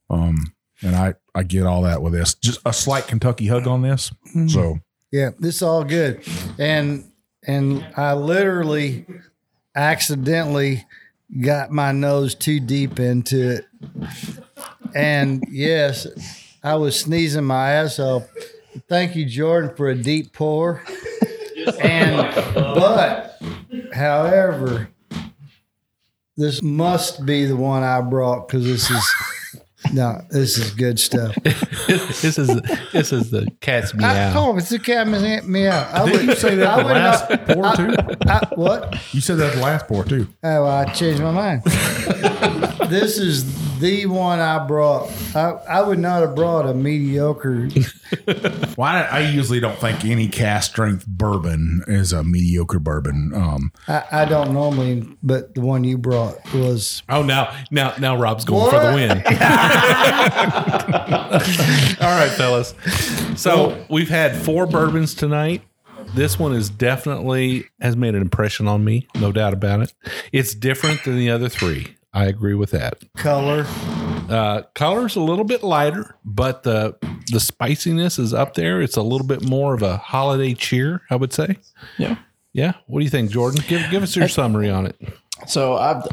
[0.09, 2.35] Um, and I I get all that with this.
[2.35, 4.11] Just a slight Kentucky hug on this.
[4.47, 4.79] So
[5.15, 6.27] Yeah, this is all good.
[6.59, 7.09] And
[7.47, 9.05] and I literally
[9.73, 10.85] accidentally
[11.39, 13.65] got my nose too deep into it.
[14.93, 16.05] And yes,
[16.61, 18.27] I was sneezing my ass off.
[18.89, 20.83] Thank you, Jordan, for a deep pour.
[21.79, 23.41] And but
[23.93, 24.89] however,
[26.35, 29.13] this must be the one I brought because this is
[29.95, 31.33] no, this is good stuff.
[31.43, 32.47] this is
[32.91, 34.33] this is the cat's I, meow.
[34.35, 35.67] oh, it's the cat me me.
[35.69, 37.95] I did you say that I the would last not- pour too?
[38.27, 39.13] I, what?
[39.13, 40.27] You said that the last pour too.
[40.43, 41.63] Oh, well, I changed my mind.
[42.89, 43.45] this is
[43.79, 45.11] the one I brought.
[45.35, 47.69] I, I would not have brought a mediocre.
[48.77, 53.31] Well, I, I usually don't think any cask strength bourbon is a mediocre bourbon.
[53.33, 57.01] Um, I, I don't normally, but the one you brought was.
[57.07, 59.11] Oh, now now now Rob's going for the win.
[62.01, 62.75] All right, fellas.
[63.37, 65.61] So we've had four bourbons tonight.
[66.13, 69.93] This one is definitely has made an impression on me, no doubt about it.
[70.31, 71.95] It's different than the other three.
[72.15, 73.03] I agree with that.
[73.17, 73.65] Color.
[74.29, 76.95] Uh, color's a little bit lighter, but the
[77.27, 78.81] the spiciness is up there.
[78.81, 81.57] It's a little bit more of a holiday cheer, I would say.
[81.97, 82.17] Yeah.
[82.53, 82.73] Yeah.
[82.87, 83.61] What do you think, Jordan?
[83.67, 84.95] Give give us your summary on it.
[85.45, 86.03] So I've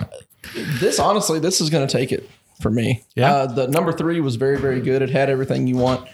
[0.81, 2.29] this honestly, this is going to take it
[2.61, 3.05] for me.
[3.15, 3.33] Yeah.
[3.33, 5.03] Uh, the number three was very, very good.
[5.03, 6.09] It had everything you want,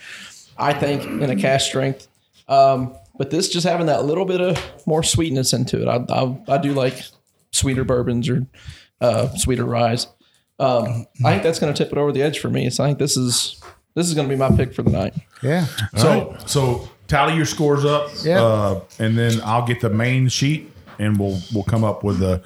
[0.59, 2.09] I think, in a cask strength.
[2.47, 5.89] Um, but this just having that little bit of more sweetness into it.
[5.89, 7.03] I, I, I do like
[7.51, 8.47] sweeter bourbons or
[9.01, 10.07] uh, sweeter ryes.
[10.61, 12.69] Um, I think that's going to tip it over the edge for me.
[12.71, 13.61] So I think this is
[13.95, 15.15] this is going to be my pick for the night.
[15.43, 15.67] Yeah.
[15.97, 18.43] so so tally your scores up, Yeah.
[18.43, 22.41] uh, and then I'll get the main sheet, and we'll we'll come up with the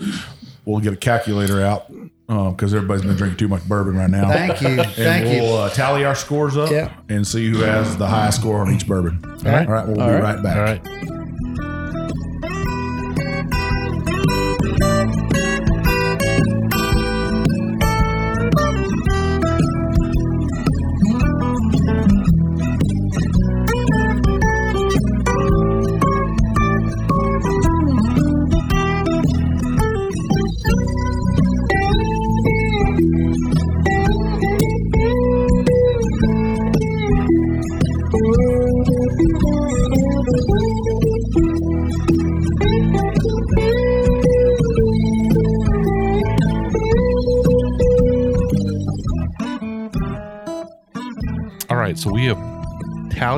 [0.67, 1.91] we'll get a calculator out
[2.29, 4.29] because everybody's been drinking too much bourbon right now.
[4.29, 4.69] Thank you.
[4.69, 5.55] And Thank we'll you.
[5.57, 6.93] Uh, tally our scores up Yeah.
[7.11, 9.21] and see who has the highest score on each bourbon.
[9.25, 9.67] All right.
[9.67, 9.87] All right.
[9.89, 10.23] We'll All be right.
[10.37, 10.57] right back.
[10.57, 10.63] All
[11.09, 11.19] right.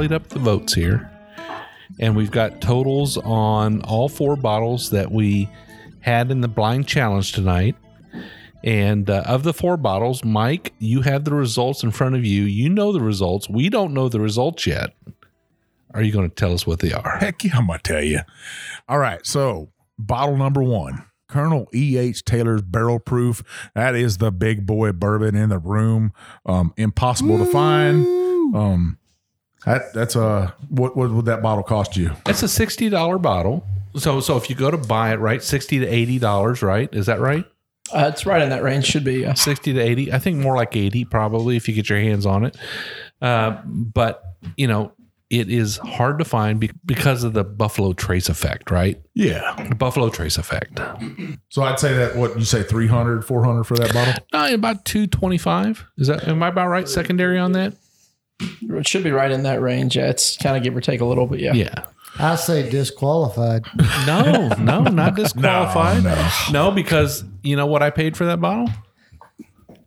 [0.08, 1.10] Tallied up the votes here,
[1.98, 5.48] and we've got totals on all four bottles that we
[6.00, 7.74] had in the blind challenge tonight.
[8.62, 12.42] And uh, of the four bottles, Mike, you have the results in front of you.
[12.42, 13.48] You know the results.
[13.48, 14.94] We don't know the results yet.
[15.92, 17.18] Are you going to tell us what they are?
[17.18, 18.20] Heck yeah, I'm gonna tell you.
[18.88, 21.96] All right, so bottle number one, Colonel E.
[21.96, 22.24] H.
[22.24, 23.42] Taylor's Barrel Proof.
[23.74, 26.12] That is the big boy bourbon in the room.
[26.44, 28.06] Um, impossible to find.
[28.54, 28.98] Um,
[29.66, 32.12] that that's a what what would that bottle cost you?
[32.26, 33.64] It's a sixty dollar bottle.
[33.96, 36.88] So so if you go to buy it, right, sixty to eighty dollars, right?
[36.92, 37.44] Is that right?
[37.94, 38.86] Uh, it's right in that range.
[38.86, 39.20] Should be.
[39.20, 39.34] Yeah.
[39.34, 40.12] Sixty to eighty.
[40.12, 42.56] I think more like eighty probably if you get your hands on it.
[43.20, 44.22] Uh, but
[44.56, 44.92] you know
[45.30, 49.00] it is hard to find be- because of the Buffalo Trace effect, right?
[49.14, 49.54] Yeah.
[49.68, 50.78] The Buffalo Trace effect.
[51.48, 54.14] So I'd say that what you say 300, 400 for that bottle.
[54.32, 55.84] Uh, about two twenty five.
[55.98, 56.88] Is that am I about right?
[56.88, 57.72] Secondary on that?
[58.40, 59.96] It should be right in that range.
[59.96, 60.10] Yeah.
[60.10, 61.52] It's kind of give or take a little, but yeah.
[61.52, 61.84] Yeah.
[62.18, 63.64] I say disqualified.
[64.06, 66.04] No, no, not disqualified.
[66.04, 68.68] No, no, because you know what I paid for that bottle?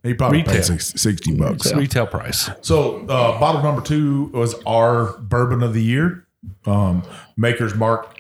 [0.03, 0.53] He probably Retail.
[0.55, 1.73] paid six, 60 bucks.
[1.73, 2.49] Retail price.
[2.61, 6.25] So uh, bottle number two was our bourbon of the year.
[6.65, 7.03] Um,
[7.35, 8.16] Maker's Mark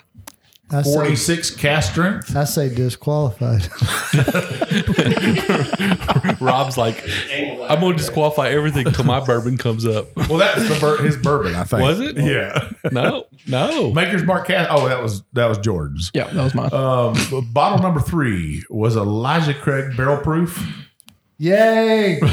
[0.69, 2.35] I say, 46 cask strength.
[2.35, 3.69] I say disqualified.
[6.41, 7.01] Rob's like,
[7.31, 10.07] I'm going to disqualify everything until my bourbon comes up.
[10.27, 11.83] Well, that's the bur- his bourbon, I think.
[11.83, 12.17] Was it?
[12.17, 12.69] Yeah.
[12.91, 13.93] No, no.
[13.93, 14.69] Maker's Mark cask.
[14.71, 16.11] Oh, that was that was Jordan's.
[16.13, 16.27] Yeah.
[16.33, 16.73] That was mine.
[16.73, 17.15] Um,
[17.53, 20.61] bottle number three was Elijah Craig Barrel Proof.
[21.37, 22.19] Yay!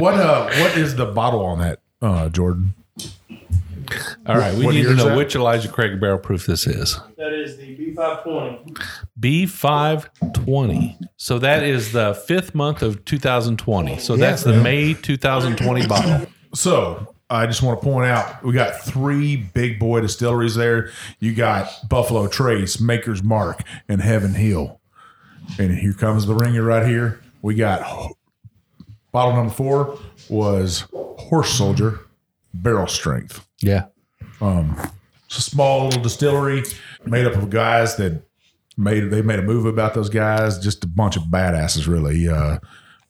[0.00, 2.72] What uh, what is the bottle on that, uh, Jordan?
[4.26, 5.16] All right, we What need to know that?
[5.16, 6.98] which Elijah Craig barrel proof this is.
[7.16, 8.76] That is the B520.
[9.18, 10.98] B520.
[11.16, 13.98] So that is the fifth month of 2020.
[13.98, 16.26] So that's the May 2020 bottle.
[16.54, 20.90] So I just want to point out we got three big boy distilleries there.
[21.20, 24.80] You got Buffalo Trace, Maker's Mark, and Heaven Hill.
[25.58, 27.20] And here comes the ringer right here.
[27.42, 28.12] We got
[29.12, 32.00] bottle number four was Horse Soldier
[32.54, 33.46] Barrel Strength.
[33.62, 33.86] Yeah.
[34.40, 36.64] It's a small little distillery
[37.04, 38.22] made up of guys that
[38.76, 40.58] made they made a movie about those guys.
[40.58, 42.28] Just a bunch of badasses, really.
[42.28, 42.58] Uh,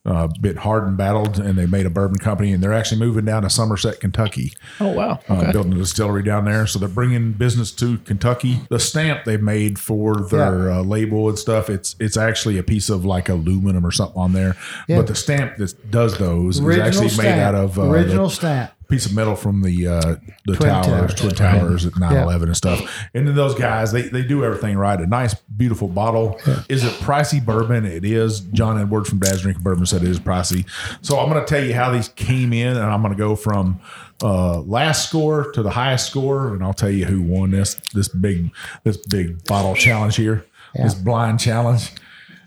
[0.06, 3.26] uh, bit hard and battled, and they made a bourbon company, and they're actually moving
[3.26, 5.20] down to Somerset, Kentucky, oh wow.
[5.28, 6.66] uh, building a distillery down there.
[6.66, 8.60] So they're bringing business to Kentucky.
[8.70, 12.88] The stamp they made for their uh, label and stuff, it's it's actually a piece
[12.88, 14.56] of like aluminum or something on there.
[14.88, 14.96] Yeah.
[14.96, 17.36] But the stamp that does those Original is actually stamp.
[17.36, 18.72] made out of uh, original the- stamp.
[18.90, 21.14] Piece of metal from the uh, the Twin towers, Towers.
[21.14, 22.22] twin towers at 9 Yeah.
[22.24, 23.08] 11 and stuff.
[23.14, 25.00] And then those guys, they, they do everything right.
[25.00, 26.38] A nice, beautiful bottle.
[26.68, 27.84] Is it pricey bourbon?
[27.86, 28.40] It is.
[28.40, 30.66] John Edwards from Dad's Drinking Bourbon said it is pricey.
[31.00, 33.36] So I'm going to tell you how these came in, and I'm going to go
[33.36, 33.80] from
[34.22, 38.08] uh, last score to the highest score, and I'll tell you who won this this
[38.08, 38.50] big
[38.84, 41.92] this big bottle challenge here, this blind challenge.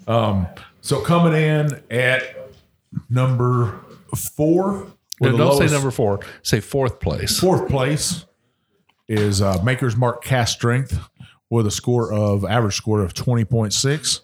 [0.07, 0.47] Um,
[0.81, 2.23] so coming in at
[3.09, 3.79] number
[4.15, 4.87] four.
[5.23, 6.19] No, with the don't say number four.
[6.41, 7.39] Say fourth place.
[7.39, 8.25] Fourth place
[9.07, 10.99] is uh, Maker's Mark Cask Strength
[11.49, 14.21] with a score of average score of twenty point six.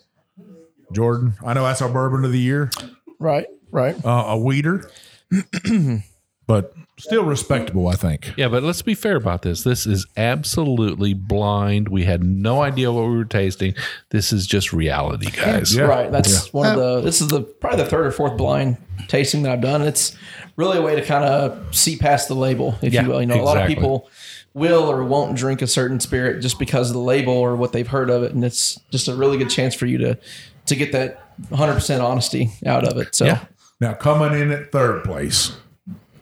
[0.91, 2.71] Jordan, I know that's our bourbon of the year,
[3.19, 3.45] Right.
[3.71, 3.95] Right.
[4.03, 4.89] uh, a wheater,
[6.47, 8.33] but still respectable, I think.
[8.37, 9.63] Yeah, but let's be fair about this.
[9.63, 11.89] This is absolutely blind.
[11.89, 13.73] We had no idea what we were tasting.
[14.09, 15.75] This is just reality, guys.
[15.75, 15.83] Yeah.
[15.83, 16.11] Right.
[16.11, 16.85] That's one of the.
[16.85, 18.77] Uh, this is the probably the third or fourth blind
[19.07, 19.81] tasting that I've done.
[19.81, 20.15] It's
[20.55, 23.21] really a way to kind of see past the label, if Yeah, you will.
[23.21, 24.09] You know, a lot of people
[24.53, 27.87] will or won't drink a certain spirit just because of the label or what they've
[27.87, 30.17] heard of it, and it's just a really good chance for you to
[30.65, 33.15] to get that 100 percent honesty out of it.
[33.15, 33.25] So.
[33.25, 33.45] Yeah.
[33.81, 35.55] Now coming in at third place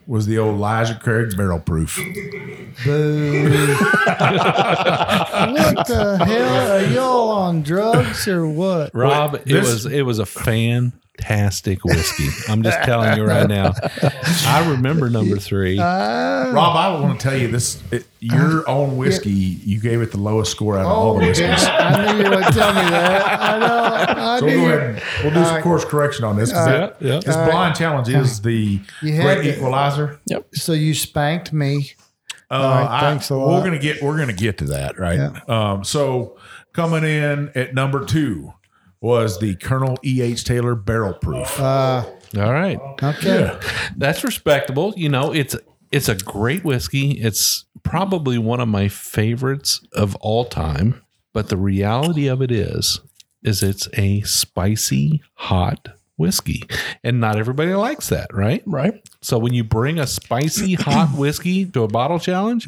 [0.08, 1.96] was the old Elijah Craig Barrel Proof.
[2.84, 3.44] Boo.
[3.50, 3.78] what
[5.86, 6.72] the hell?
[6.72, 8.90] Are y'all on drugs or what?
[8.94, 10.26] Rob, it this- was it was a
[11.18, 12.28] fantastic whiskey.
[12.48, 13.72] I'm just telling you right now.
[14.46, 15.78] I remember number three.
[15.78, 20.10] Uh, Rob, I want to tell you this: it, your own whiskey, you gave it
[20.12, 21.46] the lowest score out of all oh, the whiskeys.
[21.46, 23.40] yeah, I knew you would tell me that.
[23.40, 23.66] I know.
[23.66, 25.02] I So knew we'll go ahead.
[25.22, 26.52] We'll do some course correction on this.
[26.52, 27.20] 'cause that- yeah, yeah.
[27.20, 30.20] This blind challenge is the great to- equalizer.
[30.54, 31.92] So you spanked me.
[32.50, 35.48] Uh, right, I- thanks a We're gonna get we're gonna get to that right.
[35.48, 36.38] Um, so
[36.72, 38.52] coming in at number two
[39.00, 40.20] was the Colonel E.
[40.22, 40.44] H.
[40.44, 41.58] Taylor Barrel Proof.
[41.60, 42.04] Uh,
[42.36, 42.78] All right.
[43.02, 43.58] okay.
[43.96, 44.92] That's respectable.
[44.96, 45.56] You know, it's
[45.90, 47.12] it's a great whiskey.
[47.12, 51.02] It's probably one of my favorites of all time.
[51.32, 53.00] But the reality of it is,
[53.42, 56.64] is it's a spicy, hot whiskey.
[57.04, 58.62] And not everybody likes that, right?
[58.66, 58.94] Right.
[59.22, 62.66] So when you bring a spicy hot whiskey to a bottle challenge,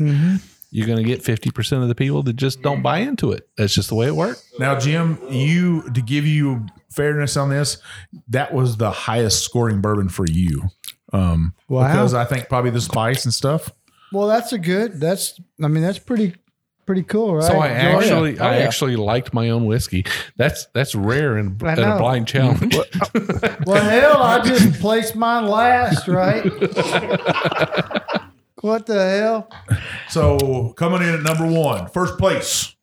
[0.70, 3.48] you're going to get 50% of the people that just don't buy into it.
[3.56, 4.44] That's just the way it works.
[4.58, 7.78] Now, Jim, you to give you fairness on this,
[8.28, 10.62] that was the highest scoring bourbon for you.
[11.12, 11.86] Um, Wow.
[11.88, 13.72] because I think probably the spice and stuff.
[14.12, 15.00] Well, that's a good.
[15.00, 15.40] That's.
[15.62, 16.34] I mean, that's pretty,
[16.86, 17.44] pretty cool, right?
[17.44, 20.04] So I actually, Oh, I actually liked my own whiskey.
[20.36, 22.76] That's that's rare in, in a blind challenge.
[23.66, 26.44] Well, hell, I just placed mine last, right?
[28.60, 29.50] what the hell?
[30.08, 32.74] So coming in at number one, first place,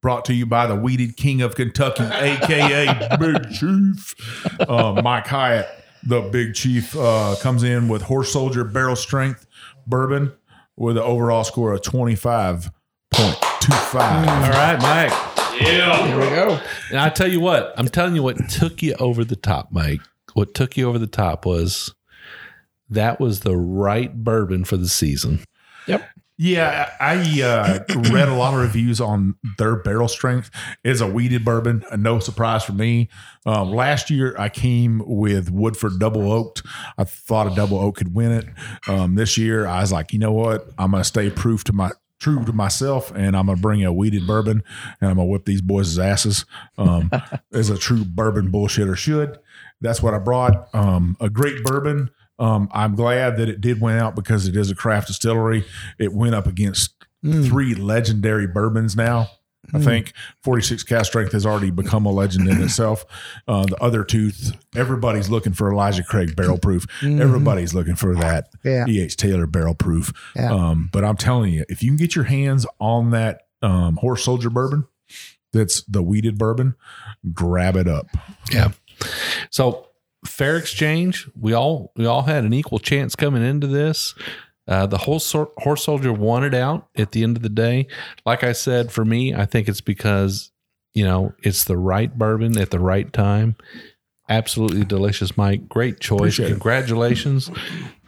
[0.00, 4.14] brought to you by the Wheated King of Kentucky, aka Big Chief,
[4.60, 5.68] uh, Mike Hyatt.
[6.04, 9.46] The Big Chief uh, comes in with Horse Soldier Barrel Strength
[9.86, 10.32] Bourbon
[10.76, 12.70] with an overall score of twenty five
[13.10, 14.28] point two five.
[14.28, 15.12] All right, Mike.
[15.60, 16.06] Yeah.
[16.06, 16.60] Here we go.
[16.90, 20.00] And I tell you what, I'm telling you what took you over the top, Mike.
[20.34, 21.92] What took you over the top was
[22.90, 25.40] that was the right bourbon for the season.
[25.86, 26.08] Yep.
[26.40, 30.52] Yeah, I uh, read a lot of reviews on their barrel strength.
[30.84, 31.84] It's a wheated bourbon.
[31.96, 33.08] No surprise for me.
[33.44, 36.62] Um, last year, I came with Woodford Double Oaked.
[36.96, 38.46] I thought a Double Oak could win it.
[38.86, 40.68] Um, this year, I was like, you know what?
[40.78, 41.90] I'm gonna stay proof to my
[42.20, 44.62] true to myself, and I'm gonna bring a wheated bourbon,
[45.00, 46.46] and I'm gonna whip these boys' asses.
[46.76, 47.10] Um,
[47.52, 49.40] as a true bourbon bullshitter should.
[49.80, 50.72] That's what I brought.
[50.72, 52.10] Um, a great bourbon.
[52.38, 55.64] Um, I'm glad that it did win out because it is a craft distillery.
[55.98, 56.94] It went up against
[57.24, 59.28] three legendary bourbons now.
[59.74, 60.12] I think
[60.44, 63.04] 46 cask strength has already become a legend in itself.
[63.46, 66.86] Uh, the other two, th- everybody's looking for Elijah Craig barrel proof.
[67.02, 68.86] Everybody's looking for that Yeah.
[68.88, 69.16] E.H.
[69.18, 70.10] Taylor barrel proof.
[70.34, 70.54] Yeah.
[70.54, 74.24] Um, but I'm telling you, if you can get your hands on that um, horse
[74.24, 74.86] soldier bourbon,
[75.52, 76.74] that's the wheated bourbon,
[77.34, 78.06] grab it up.
[78.50, 78.70] Yeah.
[79.50, 79.87] So
[80.26, 81.28] fair exchange.
[81.38, 84.14] We all we all had an equal chance coming into this.
[84.66, 87.86] Uh, the whole sor- horse soldier wanted out at the end of the day.
[88.26, 90.50] Like I said, for me, I think it's because
[90.94, 93.56] you know it's the right bourbon at the right time.
[94.30, 95.68] Absolutely delicious, Mike.
[95.70, 96.18] Great choice.
[96.18, 96.48] Appreciate.
[96.50, 97.50] Congratulations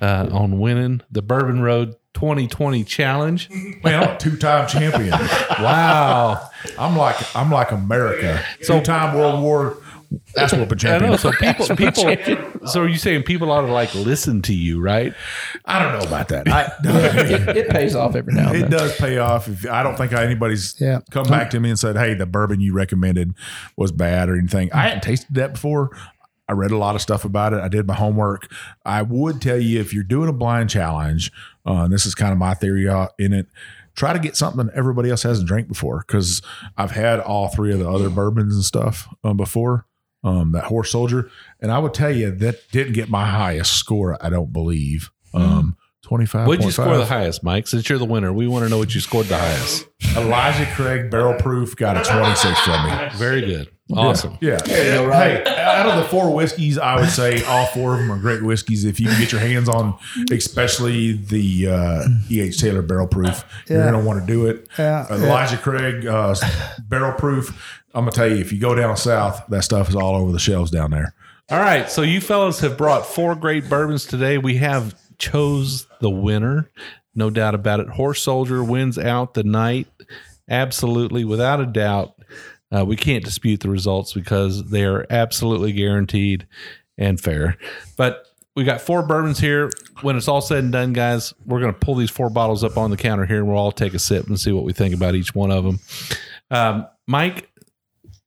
[0.02, 3.48] uh, on winning the Bourbon Road 2020 challenge.
[3.82, 5.14] Man, I'm a two-time champion.
[5.60, 6.48] Wow.
[6.78, 8.42] I'm like I'm like America.
[8.64, 9.76] Two-time World War
[10.36, 11.16] ass whooping I know.
[11.16, 11.18] champion.
[11.18, 12.66] So people, people.
[12.68, 15.14] So are you saying people ought to like listen to you, right?
[15.64, 16.48] I don't know about that.
[16.48, 18.70] I, It, it pays off every now and it then.
[18.70, 19.48] does pay off.
[19.48, 21.00] If I don't think anybody's Yeah.
[21.10, 23.34] come back to me and said, "Hey, the bourbon you recommended
[23.76, 24.72] was bad" or anything.
[24.72, 25.90] I hadn't tasted that before.
[26.48, 27.60] I read a lot of stuff about it.
[27.60, 28.50] I did my homework.
[28.84, 31.30] I would tell you if you're doing a blind challenge,
[31.64, 33.46] uh, and this is kind of my theory uh, in it.
[33.94, 36.42] Try to get something everybody else hasn't drank before because
[36.76, 39.86] I've had all three of the other bourbons and stuff um, before.
[40.22, 41.30] Um, that horse soldier,
[41.60, 44.18] and I would tell you that didn't get my highest score.
[44.24, 45.10] I don't believe.
[45.32, 46.46] Um, Twenty five.
[46.46, 47.68] What'd you score the highest, Mike?
[47.68, 49.86] Since you're the winner, we want to know what you scored the highest.
[50.16, 53.08] Elijah Craig barrel proof got a 26 from me.
[53.16, 53.68] Very good.
[53.96, 54.38] Awesome.
[54.40, 54.58] Yeah.
[54.66, 54.96] Hey,
[55.46, 58.84] out of the four whiskeys, I would say all four of them are great whiskeys.
[58.84, 59.98] If you can get your hands on,
[60.30, 62.60] especially the uh, E.H.
[62.60, 64.68] Taylor barrel proof, you're going to want to do it.
[64.78, 65.06] Yeah.
[65.10, 66.34] Elijah Craig uh,
[66.88, 67.82] barrel proof.
[67.94, 70.32] I'm going to tell you, if you go down south, that stuff is all over
[70.32, 71.14] the shelves down there.
[71.50, 71.90] All right.
[71.90, 74.38] So you fellas have brought four great bourbons today.
[74.38, 76.70] We have chose the winner.
[77.14, 77.88] No doubt about it.
[77.88, 79.88] Horse Soldier wins out the night.
[80.48, 82.14] Absolutely, without a doubt.
[82.72, 86.46] Uh, we can't dispute the results because they are absolutely guaranteed
[86.96, 87.56] and fair.
[87.96, 89.70] But we got four bourbons here.
[90.02, 92.76] When it's all said and done, guys, we're going to pull these four bottles up
[92.76, 94.94] on the counter here and we'll all take a sip and see what we think
[94.94, 95.80] about each one of them.
[96.50, 97.50] Um, Mike,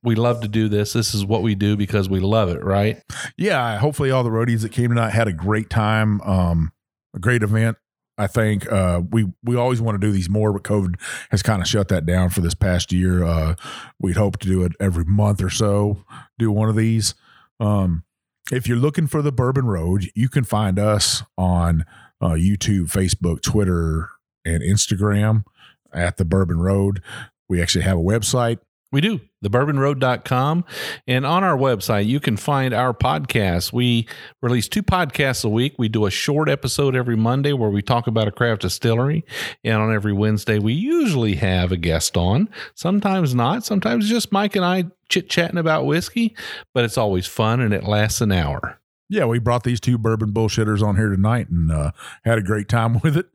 [0.01, 0.93] we love to do this.
[0.93, 3.01] This is what we do because we love it, right?
[3.37, 6.19] yeah, hopefully all the roadies that came tonight had a great time.
[6.21, 6.71] Um,
[7.15, 7.77] a great event.
[8.17, 10.99] I think uh, we we always want to do these more, but COVID
[11.31, 13.23] has kind of shut that down for this past year.
[13.23, 13.55] Uh,
[13.99, 16.05] we'd hope to do it every month or so.
[16.37, 17.15] Do one of these.
[17.59, 18.03] Um,
[18.51, 21.85] if you're looking for the Bourbon Road, you can find us on
[22.21, 24.09] uh, YouTube, Facebook, Twitter,
[24.45, 25.45] and Instagram
[25.91, 27.01] at the Bourbon Road.
[27.49, 28.59] We actually have a website.
[28.91, 29.21] We do.
[29.43, 30.65] Thebourbonroad.com.
[31.07, 33.71] And on our website, you can find our podcast.
[33.73, 34.07] We
[34.41, 35.75] release two podcasts a week.
[35.77, 39.25] We do a short episode every Monday where we talk about a craft distillery.
[39.63, 42.49] And on every Wednesday, we usually have a guest on.
[42.73, 43.65] Sometimes not.
[43.65, 46.35] Sometimes just Mike and I chit chatting about whiskey,
[46.73, 48.79] but it's always fun and it lasts an hour.
[49.09, 51.91] Yeah, we brought these two bourbon bullshitters on here tonight and uh,
[52.23, 53.27] had a great time with it.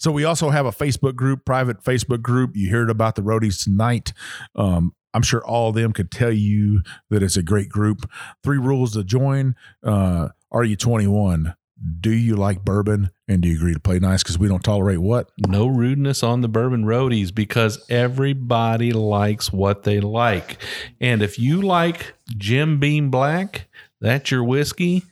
[0.00, 2.56] So we also have a Facebook group, private Facebook group.
[2.56, 4.12] You heard about the roadies tonight.
[4.56, 8.08] Um, I'm sure all of them could tell you that it's a great group.
[8.42, 9.54] Three rules to join.
[9.82, 11.54] Uh, are you 21?
[12.00, 13.10] Do you like bourbon?
[13.28, 14.22] And do you agree to play nice?
[14.22, 15.30] Because we don't tolerate what?
[15.46, 20.60] No rudeness on the bourbon roadies because everybody likes what they like.
[21.00, 23.68] And if you like Jim Beam Black,
[24.00, 25.04] that's your whiskey.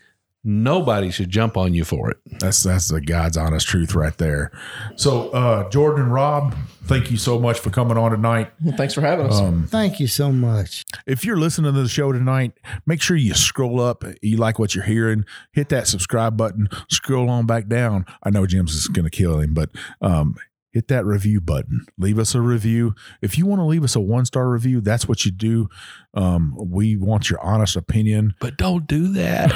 [0.48, 2.18] Nobody should jump on you for it.
[2.39, 4.52] That's that's the God's honest truth right there.
[4.94, 6.55] So, uh, Jordan and Rob,
[6.85, 8.52] thank you so much for coming on tonight.
[8.62, 9.40] Well, thanks for having us.
[9.40, 10.85] Um, Thank you so much.
[11.05, 12.52] if you're listening to the show tonight,
[12.86, 14.05] make sure you scroll up.
[14.23, 18.06] You like what you're hearing, hit that subscribe button, scroll on back down.
[18.23, 19.70] I know Jim's is going to kill him, but
[20.01, 20.36] um,
[20.77, 21.86] hit that review button.
[21.97, 22.94] Leave us a review.
[23.23, 25.70] If you want to leave us a one star review, that's what you do.
[26.12, 28.35] Um, we want your honest opinion.
[28.40, 29.53] But don't do that.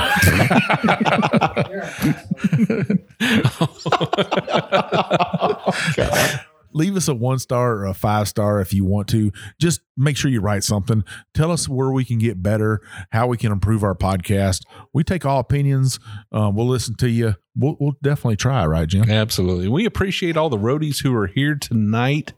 [6.73, 9.33] leave us a one star or a five star if you want to.
[9.61, 11.05] Just make sure you write something.
[11.35, 12.81] Tell us where we can get better,
[13.11, 14.63] how we can improve our podcast.
[14.93, 15.99] We take all opinions.
[16.33, 17.37] Um, we'll listen to you.
[17.57, 19.11] We'll, we'll definitely try, right, Jim?
[19.11, 19.69] Absolutely.
[19.69, 22.33] We appreciate all the roadies who are here tonight.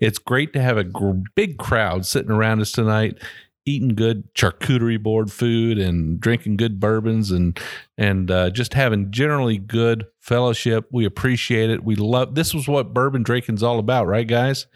[0.00, 3.18] It's great to have a gr- big crowd sitting around us tonight.
[3.68, 7.60] Eating good charcuterie board food and drinking good bourbons and
[7.98, 10.88] and uh, just having generally good fellowship.
[10.90, 11.84] We appreciate it.
[11.84, 14.66] We love this was what bourbon drinking's all about, right, guys?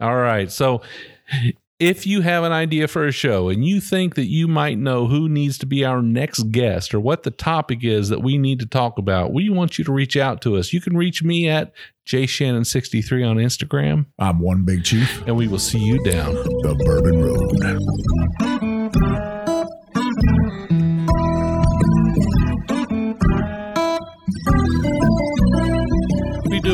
[0.00, 0.50] All right.
[0.50, 0.80] So
[1.82, 5.08] if you have an idea for a show and you think that you might know
[5.08, 8.60] who needs to be our next guest or what the topic is that we need
[8.60, 10.72] to talk about, we want you to reach out to us.
[10.72, 11.72] You can reach me at
[12.06, 16.34] jshannon63 on Instagram, I'm one big chief, and we will see you down.
[16.34, 17.32] the Bourbon Road.